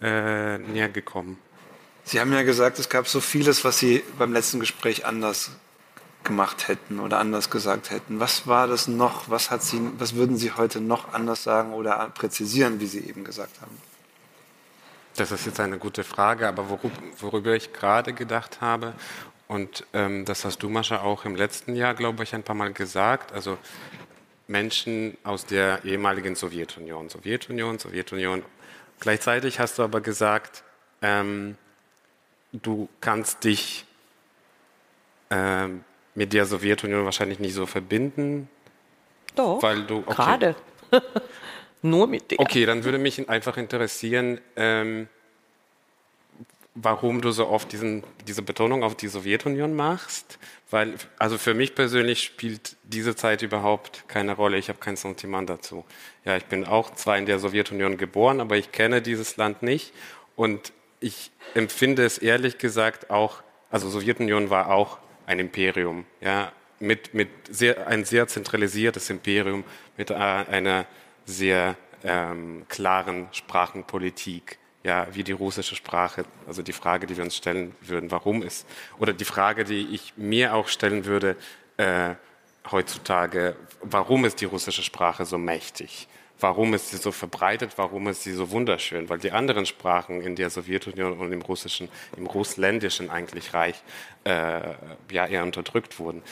[0.00, 1.38] äh, näher gekommen.
[2.04, 5.52] Sie haben ja gesagt, es gab so vieles, was Sie beim letzten Gespräch anders
[6.24, 8.20] gemacht hätten oder anders gesagt hätten.
[8.20, 9.28] Was war das noch?
[9.30, 13.24] Was, hat Sie, was würden Sie heute noch anders sagen oder präzisieren, wie Sie eben
[13.24, 13.76] gesagt haben?
[15.16, 18.94] Das ist jetzt eine gute Frage, aber worüber, worüber ich gerade gedacht habe,
[19.46, 22.72] und ähm, das hast du, Mascha, auch im letzten Jahr, glaube ich, ein paar Mal
[22.72, 23.58] gesagt, also
[24.52, 28.44] Menschen aus der ehemaligen Sowjetunion, Sowjetunion, Sowjetunion.
[29.00, 30.62] Gleichzeitig hast du aber gesagt,
[31.00, 31.56] ähm,
[32.52, 33.84] du kannst dich
[35.30, 35.82] ähm,
[36.14, 38.48] mit der Sowjetunion wahrscheinlich nicht so verbinden.
[39.34, 40.14] Doch, weil du, okay.
[40.14, 40.54] gerade.
[41.82, 42.38] Nur mit der.
[42.38, 45.08] Okay, dann würde mich einfach interessieren, ähm,
[46.74, 50.38] warum du so oft diesen, diese Betonung auf die Sowjetunion machst.
[50.70, 54.56] Weil, also für mich persönlich spielt diese Zeit überhaupt keine Rolle.
[54.56, 55.84] Ich habe kein Sentiment dazu.
[56.24, 59.92] Ja, ich bin auch zwar in der Sowjetunion geboren, aber ich kenne dieses Land nicht.
[60.34, 67.14] Und ich empfinde es ehrlich gesagt auch, also Sowjetunion war auch ein Imperium, ja, mit,
[67.14, 69.64] mit sehr, ein sehr zentralisiertes Imperium,
[69.96, 70.86] mit einer
[71.26, 77.36] sehr ähm, klaren Sprachenpolitik ja, wie die russische Sprache, also die Frage, die wir uns
[77.36, 78.66] stellen würden, warum ist,
[78.98, 81.36] oder die Frage, die ich mir auch stellen würde
[81.76, 82.14] äh,
[82.70, 86.08] heutzutage, warum ist die russische Sprache so mächtig?
[86.40, 87.74] Warum ist sie so verbreitet?
[87.76, 89.08] Warum ist sie so wunderschön?
[89.08, 93.80] Weil die anderen Sprachen in der Sowjetunion und im russischen, im russländischen eigentlich Reich
[94.24, 94.60] äh,
[95.12, 96.22] ja eher unterdrückt wurden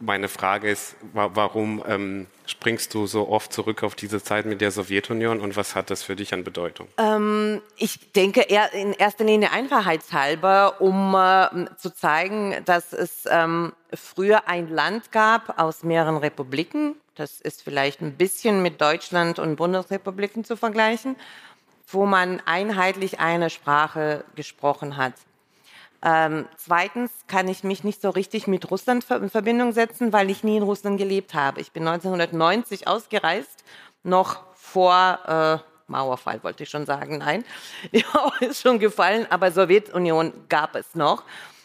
[0.00, 4.70] meine Frage ist, warum ähm, springst du so oft zurück auf diese Zeit mit der
[4.70, 6.88] Sowjetunion und was hat das für dich an Bedeutung?
[6.98, 13.72] Ähm, ich denke eher in erster Linie einfachheitshalber, um äh, zu zeigen, dass es ähm,
[13.92, 16.94] früher ein Land gab aus mehreren Republiken.
[17.14, 21.16] Das ist vielleicht ein bisschen mit Deutschland und Bundesrepubliken zu vergleichen,
[21.88, 25.14] wo man einheitlich eine Sprache gesprochen hat.
[26.02, 30.44] Ähm, zweitens kann ich mich nicht so richtig mit Russland in Verbindung setzen, weil ich
[30.44, 31.60] nie in Russland gelebt habe.
[31.60, 33.64] Ich bin 1990 ausgereist,
[34.04, 37.18] noch vor äh, Mauerfall, wollte ich schon sagen.
[37.18, 37.44] Nein,
[37.92, 41.24] die Mauer ist schon gefallen, aber Sowjetunion gab es noch.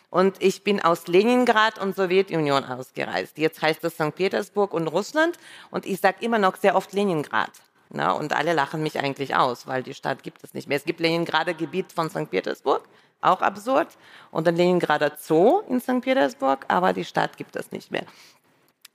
[0.09, 3.37] Und ich bin aus Leningrad und Sowjetunion ausgereist.
[3.39, 4.13] Jetzt heißt es St.
[4.15, 5.39] Petersburg und Russland.
[5.71, 7.49] Und ich sage immer noch sehr oft Leningrad.
[7.89, 10.77] Na, und alle lachen mich eigentlich aus, weil die Stadt gibt es nicht mehr.
[10.77, 12.29] Es gibt Leningrader Gebiet von St.
[12.29, 12.83] Petersburg
[13.23, 13.87] auch absurd.
[14.31, 16.01] Und den Leningrader Zoo in St.
[16.01, 18.05] Petersburg, aber die Stadt gibt es nicht mehr.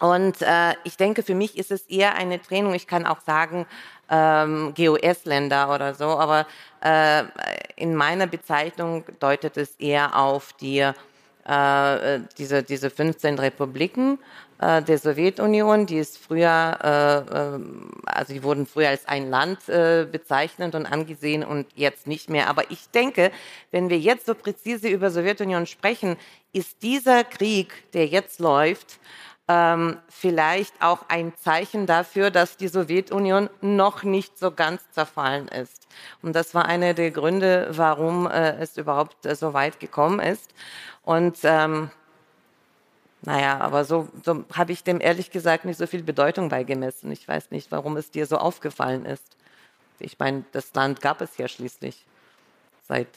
[0.00, 2.74] Und äh, ich denke, für mich ist es eher eine Trennung.
[2.74, 3.66] Ich kann auch sagen,
[4.08, 6.46] ähm, GOS-Länder oder so, aber
[6.80, 7.24] äh,
[7.76, 10.78] in meiner Bezeichnung deutet es eher auf die,
[11.44, 14.18] äh, diese, diese 15 Republiken,
[14.58, 17.60] äh, der Sowjetunion, die ist früher, äh, äh,
[18.06, 22.48] also die wurden früher als ein Land äh, bezeichnet und angesehen und jetzt nicht mehr.
[22.48, 23.30] Aber ich denke,
[23.70, 26.16] wenn wir jetzt so präzise über Sowjetunion sprechen,
[26.52, 28.98] ist dieser Krieg, der jetzt läuft,
[29.48, 35.88] ähm, vielleicht auch ein Zeichen dafür, dass die Sowjetunion noch nicht so ganz zerfallen ist.
[36.20, 40.52] Und das war einer der Gründe, warum äh, es überhaupt äh, so weit gekommen ist.
[41.02, 41.90] Und ähm,
[43.22, 47.10] naja, aber so, so habe ich dem ehrlich gesagt nicht so viel Bedeutung beigemessen.
[47.10, 49.24] Ich weiß nicht, warum es dir so aufgefallen ist.
[49.98, 52.04] Ich meine, das Land gab es ja schließlich
[52.86, 53.08] seit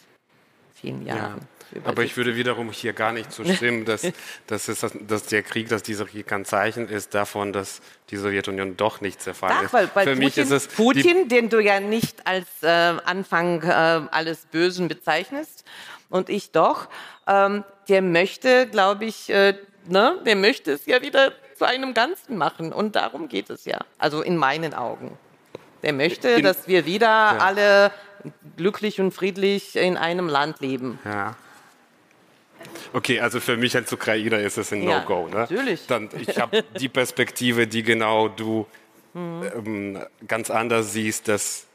[0.74, 1.48] vielen Jahren.
[1.76, 4.06] Ja, aber ich würde wiederum hier gar nicht zustimmen, dass,
[4.48, 8.78] dass, es, dass der Krieg, dass dieser Krieg ein Zeichen ist davon, dass die Sowjetunion
[8.78, 9.74] doch nicht zerfallen Ach, ist.
[9.74, 13.62] Weil, weil Für Putin, mich ist es Putin, den du ja nicht als äh, Anfang
[13.62, 15.64] äh, alles Bösen bezeichnest
[16.10, 16.90] und ich doch,
[17.28, 19.56] ähm, der möchte, glaube ich, äh,
[19.88, 22.74] ne, der möchte es ja wieder zu einem Ganzen machen.
[22.74, 23.80] Und darum geht es ja.
[23.98, 25.18] Also in meinen Augen.
[25.84, 27.38] Der möchte, dass wir wieder ja.
[27.38, 27.92] alle
[28.58, 31.00] glücklich und friedlich in einem Land leben.
[31.06, 31.36] Ja.
[32.94, 35.28] Okay, also für mich als Ukrainer ist es ein No-Go.
[35.28, 35.36] Ne?
[35.36, 35.88] Natürlich.
[35.88, 38.68] Dann, ich habe die Perspektive, die genau du
[39.14, 39.44] mhm.
[39.56, 41.66] ähm, ganz anders siehst, dass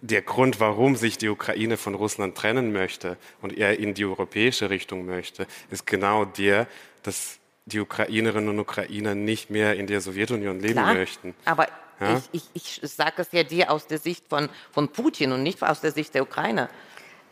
[0.00, 4.70] der Grund, warum sich die Ukraine von Russland trennen möchte und eher in die europäische
[4.70, 6.66] Richtung möchte, ist genau der,
[7.06, 11.34] dass die Ukrainerinnen und Ukrainer nicht mehr in der Sowjetunion leben Klar, möchten.
[11.44, 11.66] Aber
[12.00, 12.20] ja?
[12.32, 15.62] ich, ich, ich sage es ja dir aus der Sicht von, von Putin und nicht
[15.62, 16.68] aus der Sicht der Ukraine.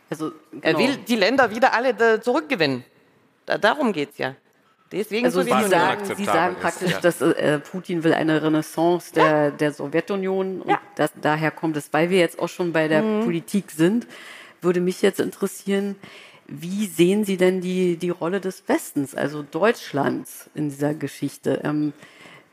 [0.09, 0.63] Also, genau.
[0.63, 2.83] Er will die Länder wieder alle zurückgewinnen.
[3.45, 4.35] Da, darum geht es ja.
[4.91, 6.99] Deswegen also Sie sagen, Sie sagen praktisch, ja.
[6.99, 9.51] dass äh, Putin will eine Renaissance der, ja.
[9.51, 10.79] der Sowjetunion und ja.
[10.95, 11.91] das, daher kommt es.
[11.91, 13.23] Weil wir jetzt auch schon bei der mhm.
[13.23, 14.07] Politik sind,
[14.61, 15.95] würde mich jetzt interessieren,
[16.47, 21.61] wie sehen Sie denn die, die Rolle des Westens, also Deutschlands in dieser Geschichte?
[21.63, 21.93] Ähm,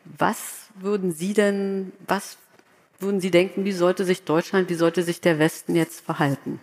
[0.05, 2.38] was würden Sie denn, was
[2.99, 6.61] würden Sie denken, wie sollte sich Deutschland, wie sollte sich der Westen jetzt verhalten?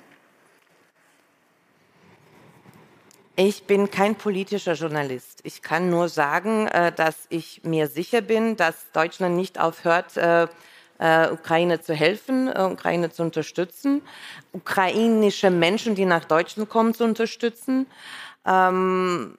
[3.36, 5.39] Ich bin kein politischer Journalist.
[5.43, 10.17] Ich kann nur sagen, äh, dass ich mir sicher bin, dass Deutschland nicht aufhört,
[11.00, 14.02] äh, Ukraine zu helfen, äh, Ukraine zu unterstützen,
[14.52, 17.88] ukrainische Menschen, die nach Deutschland kommen, zu unterstützen.
[18.45, 19.36] Ähm,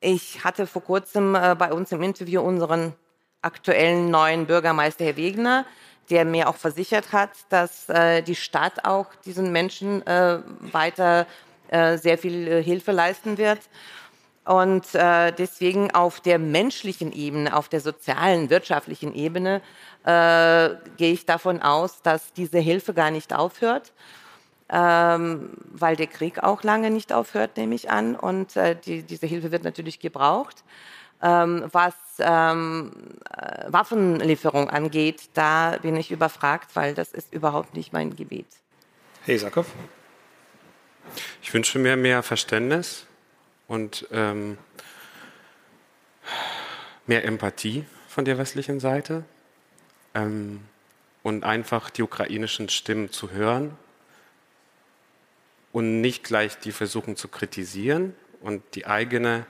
[0.00, 2.92] ich hatte vor kurzem äh, bei uns im Interview unseren
[3.40, 5.66] aktuellen neuen Bürgermeister, Herr Wegner,
[6.10, 11.26] der mir auch versichert hat, dass äh, die Stadt auch diesen Menschen äh, weiter
[11.68, 13.60] äh, sehr viel Hilfe leisten wird.
[14.44, 19.62] Und äh, deswegen auf der menschlichen Ebene, auf der sozialen, wirtschaftlichen Ebene
[20.04, 23.92] äh, gehe ich davon aus, dass diese Hilfe gar nicht aufhört,
[24.68, 28.16] ähm, weil der Krieg auch lange nicht aufhört, nehme ich an.
[28.16, 30.64] Und äh, die, diese Hilfe wird natürlich gebraucht.
[31.22, 32.90] Ähm, was ähm,
[33.30, 38.48] äh, Waffenlieferung angeht, da bin ich überfragt, weil das ist überhaupt nicht mein Gebiet.
[39.24, 39.66] Hey, Sakov.
[41.40, 43.06] Ich wünsche mir mehr Verständnis
[43.72, 44.58] und ähm,
[47.06, 49.24] mehr Empathie von der westlichen Seite
[50.12, 50.60] ähm,
[51.22, 53.74] und einfach die ukrainischen Stimmen zu hören
[55.72, 59.46] und nicht gleich die versuchen zu kritisieren und die eigene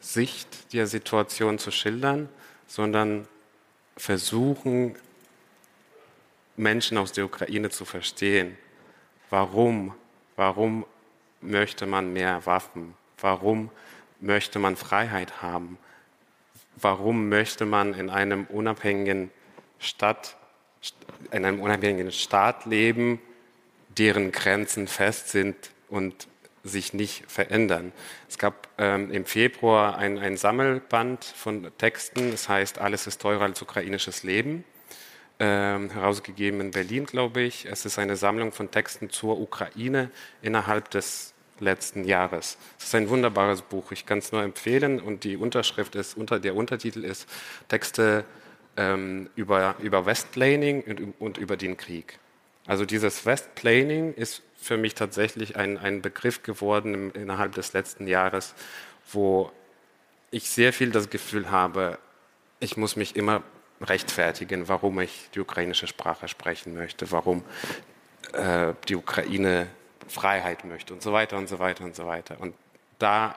[0.00, 2.30] Sicht der Situation zu schildern,
[2.66, 3.28] sondern
[3.98, 4.96] versuchen,
[6.56, 8.56] Menschen aus der Ukraine zu verstehen.
[9.28, 9.94] Warum?
[10.36, 10.86] Warum
[11.42, 12.97] möchte man mehr Waffen?
[13.20, 13.70] Warum
[14.20, 15.78] möchte man Freiheit haben?
[16.76, 19.30] Warum möchte man in einem unabhängigen
[19.78, 20.36] Stadt,
[21.32, 23.20] in einem unabhängigen Staat leben,
[23.96, 25.56] deren Grenzen fest sind
[25.88, 26.28] und
[26.64, 27.92] sich nicht verändern.
[28.28, 33.42] Es gab ähm, im Februar ein, ein, Sammelband von Texten, das heißt Alles ist teurer
[33.42, 34.64] als ukrainisches Leben,
[35.38, 37.66] ähm, herausgegeben in Berlin, glaube ich.
[37.66, 40.10] Es ist eine Sammlung von Texten zur Ukraine
[40.42, 42.58] innerhalb des letzten Jahres.
[42.78, 46.38] Es ist ein wunderbares Buch, ich kann es nur empfehlen und die Unterschrift ist, unter,
[46.40, 47.28] der Untertitel ist
[47.68, 48.24] Texte
[48.76, 52.18] ähm, über, über Westplaning und, und, über den Krieg.
[52.66, 58.06] Also dieses Westplaning ist für mich tatsächlich ein, ein Begriff geworden im, innerhalb des letzten
[58.06, 58.54] Jahres,
[59.12, 59.50] wo
[60.30, 61.98] ich sehr viel das Gefühl habe,
[62.60, 63.42] ich muss mich immer
[63.80, 67.44] rechtfertigen, warum ich die ukrainische Sprache sprechen möchte, warum
[68.32, 69.68] äh, die Ukraine
[70.08, 72.36] Freiheit möchte und so weiter und so weiter und so weiter.
[72.40, 72.54] Und
[72.98, 73.36] da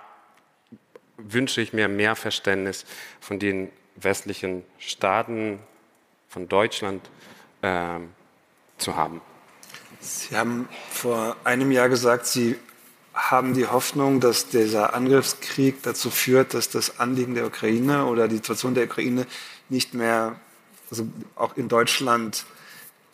[1.17, 2.86] wünsche ich mir mehr Verständnis
[3.19, 5.59] von den westlichen Staaten,
[6.28, 7.09] von Deutschland
[7.61, 7.99] äh,
[8.78, 9.22] zu haben.
[9.99, 12.57] Sie haben vor einem Jahr gesagt, Sie
[13.13, 18.38] haben die Hoffnung, dass dieser Angriffskrieg dazu führt, dass das Anliegen der Ukraine oder die
[18.38, 19.28] Situation der Ukraine
[19.69, 20.39] nicht mehr,
[20.89, 22.45] also auch in Deutschland,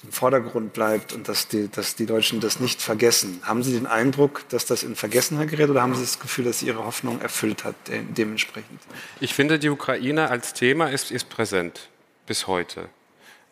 [0.08, 3.42] im Vordergrund bleibt und dass die, dass die Deutschen das nicht vergessen.
[3.44, 6.64] Haben Sie den Eindruck, dass das in Vergessenheit gerät oder haben Sie das Gefühl, dass
[6.64, 8.80] Ihre Hoffnung erfüllt hat de dementsprechend?
[9.20, 11.90] Ich finde, die Ukraine als Thema ist, ist präsent
[12.26, 12.88] bis heute.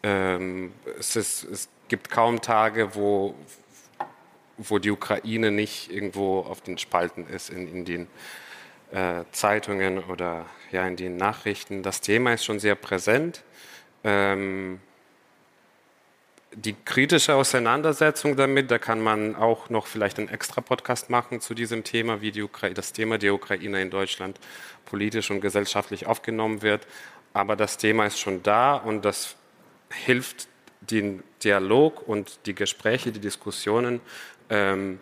[0.01, 3.36] Ähm, es, ist, es gibt kaum Tage, wo,
[4.58, 8.08] wo die Ukraine nicht irgendwo auf den Spalten ist in, in den
[8.93, 11.84] äh, Zeitungen oder ja, in den Nachrichten.
[11.84, 13.43] Das Thema ist schon sehr präsent.
[14.06, 14.80] Ähm,
[16.56, 21.53] die kritische Auseinandersetzung damit, da kann man auch noch vielleicht einen extra Podcast machen zu
[21.53, 22.32] diesem Thema, wie
[22.74, 24.39] das Thema der Ukraine in Deutschland
[24.86, 26.88] politisch und gesellschaftlich aufgenommen wird.
[27.34, 29.36] Aber das Thema ist schon da und das
[29.89, 30.47] hilft
[30.80, 33.99] den Dialog und die Gespräche, die Diskussionen
[34.49, 34.99] ähm,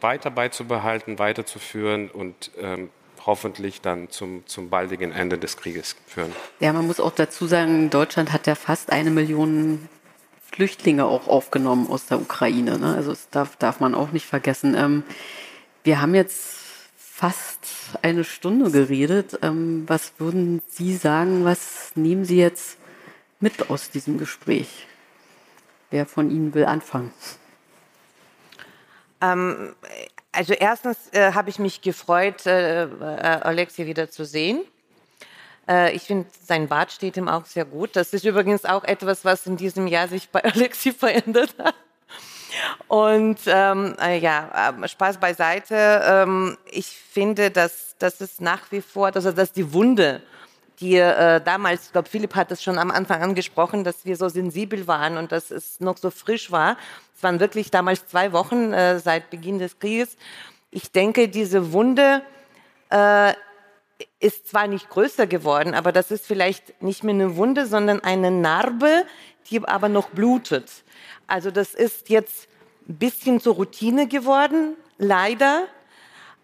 [0.00, 2.90] weiter beizubehalten, weiterzuführen und ähm,
[3.26, 6.32] hoffentlich dann zum, zum baldigen Ende des Krieges führen.
[6.60, 9.88] Ja, man muss auch dazu sagen, Deutschland hat ja fast eine Million
[10.52, 12.78] Flüchtlinge auch aufgenommen aus der Ukraine.
[12.78, 12.94] Ne?
[12.94, 14.74] Also das darf, darf man auch nicht vergessen.
[14.74, 15.04] Ähm,
[15.84, 16.58] wir haben jetzt
[16.96, 17.66] fast
[18.02, 19.38] eine Stunde geredet.
[19.42, 22.78] Ähm, was würden Sie sagen, was nehmen Sie jetzt
[23.40, 24.86] mit aus diesem Gespräch?
[25.90, 27.12] Wer von Ihnen will anfangen?
[29.20, 29.74] Ähm,
[30.32, 34.62] also erstens äh, habe ich mich gefreut, äh, äh, Alexei wieder zu sehen.
[35.70, 37.94] Äh, ich finde, sein Bart steht ihm auch sehr gut.
[37.94, 41.74] Das ist übrigens auch etwas, was in diesem Jahr sich bei Alexi verändert hat.
[42.88, 46.02] Und ähm, äh, ja, äh, Spaß beiseite.
[46.04, 50.20] Ähm, ich finde, dass, dass es nach wie vor, also dass die Wunde,
[50.80, 54.28] die äh, damals, ich glaube, Philipp hat es schon am Anfang angesprochen, dass wir so
[54.28, 56.76] sensibel waren und dass es noch so frisch war.
[57.16, 60.16] Es waren wirklich damals zwei Wochen äh, seit Beginn des Krieges.
[60.70, 62.22] Ich denke, diese Wunde
[62.88, 63.34] äh,
[64.20, 68.30] ist zwar nicht größer geworden, aber das ist vielleicht nicht mehr eine Wunde, sondern eine
[68.30, 69.04] Narbe,
[69.50, 70.70] die aber noch blutet.
[71.26, 72.46] Also das ist jetzt
[72.88, 75.64] ein bisschen zur Routine geworden, leider.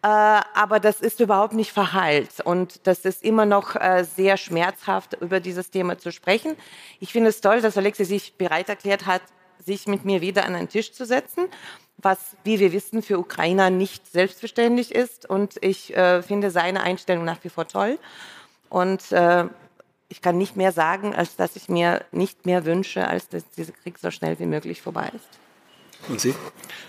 [0.02, 5.14] Äh, aber das ist überhaupt nicht verheilt und das ist immer noch äh, sehr schmerzhaft,
[5.20, 6.56] über dieses Thema zu sprechen.
[7.00, 9.22] Ich finde es toll, dass Alexi sich bereit erklärt hat,
[9.64, 11.48] sich mit mir wieder an einen Tisch zu setzen
[11.98, 15.28] was, wie wir wissen, für Ukrainer nicht selbstverständlich ist.
[15.28, 17.98] Und ich äh, finde seine Einstellung nach wie vor toll.
[18.68, 19.44] Und äh,
[20.08, 23.72] ich kann nicht mehr sagen, als dass ich mir nicht mehr wünsche, als dass dieser
[23.72, 25.45] Krieg so schnell wie möglich vorbei ist.
[26.08, 26.34] Und Sie?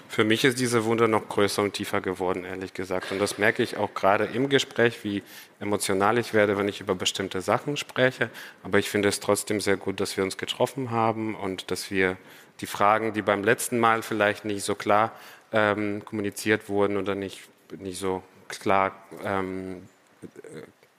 [0.10, 3.12] Für mich ist diese Wunde noch größer und tiefer geworden, ehrlich gesagt.
[3.12, 5.22] Und das merke ich auch gerade im Gespräch, wie
[5.60, 8.30] emotional ich werde, wenn ich über bestimmte Sachen spreche.
[8.64, 12.18] Aber ich finde es trotzdem sehr gut, dass wir uns getroffen haben und dass wir
[12.62, 15.12] die Fragen, die beim letzten Mal vielleicht nicht so klar
[15.52, 17.42] ähm, kommuniziert wurden oder nicht,
[17.78, 19.88] nicht so klar ähm,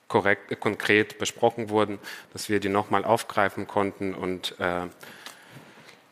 [0.06, 1.98] korrekt, äh, konkret besprochen wurden,
[2.32, 4.14] dass wir die nochmal aufgreifen konnten.
[4.14, 4.86] Und äh,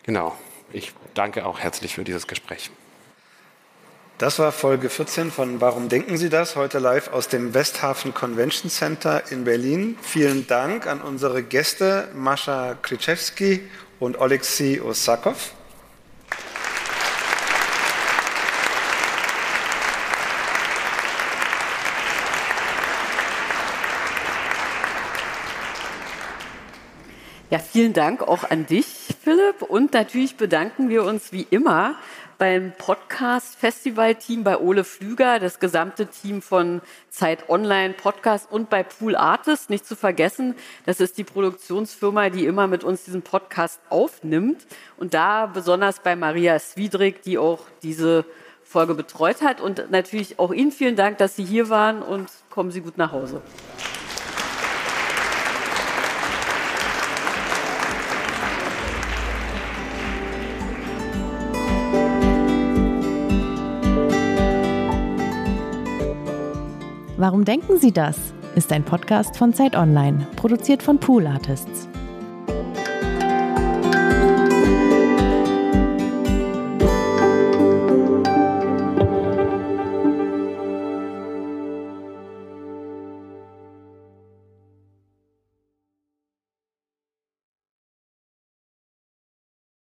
[0.03, 0.37] genau,
[0.73, 2.71] ich danke auch herzlich für dieses Gespräch.
[4.19, 6.57] Das war Folge 14 von Warum denken Sie das?
[6.57, 9.99] Heute live aus dem Westhafen Convention Center in Berlin.
[10.01, 13.69] Vielen Dank an unsere Gäste Mascha Kriczewski
[14.01, 15.53] und Oleksiy Osakov.
[27.49, 28.87] Ja, vielen Dank auch an dich,
[29.23, 29.63] Philipp.
[29.63, 31.95] Und natürlich bedanken wir uns wie immer
[32.39, 39.15] beim Podcast-Festival-Team bei Ole Flüger, das gesamte Team von Zeit Online Podcast und bei Pool
[39.15, 39.71] Artist.
[39.71, 44.67] Nicht zu vergessen, das ist die Produktionsfirma, die immer mit uns diesen Podcast aufnimmt.
[44.97, 48.25] Und da besonders bei Maria Swidrig, die auch diese
[48.65, 49.61] Folge betreut hat.
[49.61, 53.13] Und natürlich auch Ihnen vielen Dank, dass Sie hier waren und kommen Sie gut nach
[53.13, 53.41] Hause.
[67.19, 68.35] Warum denken Sie das?
[68.57, 71.89] ist ein Podcast von Zeit Online, produziert von Pool Artists.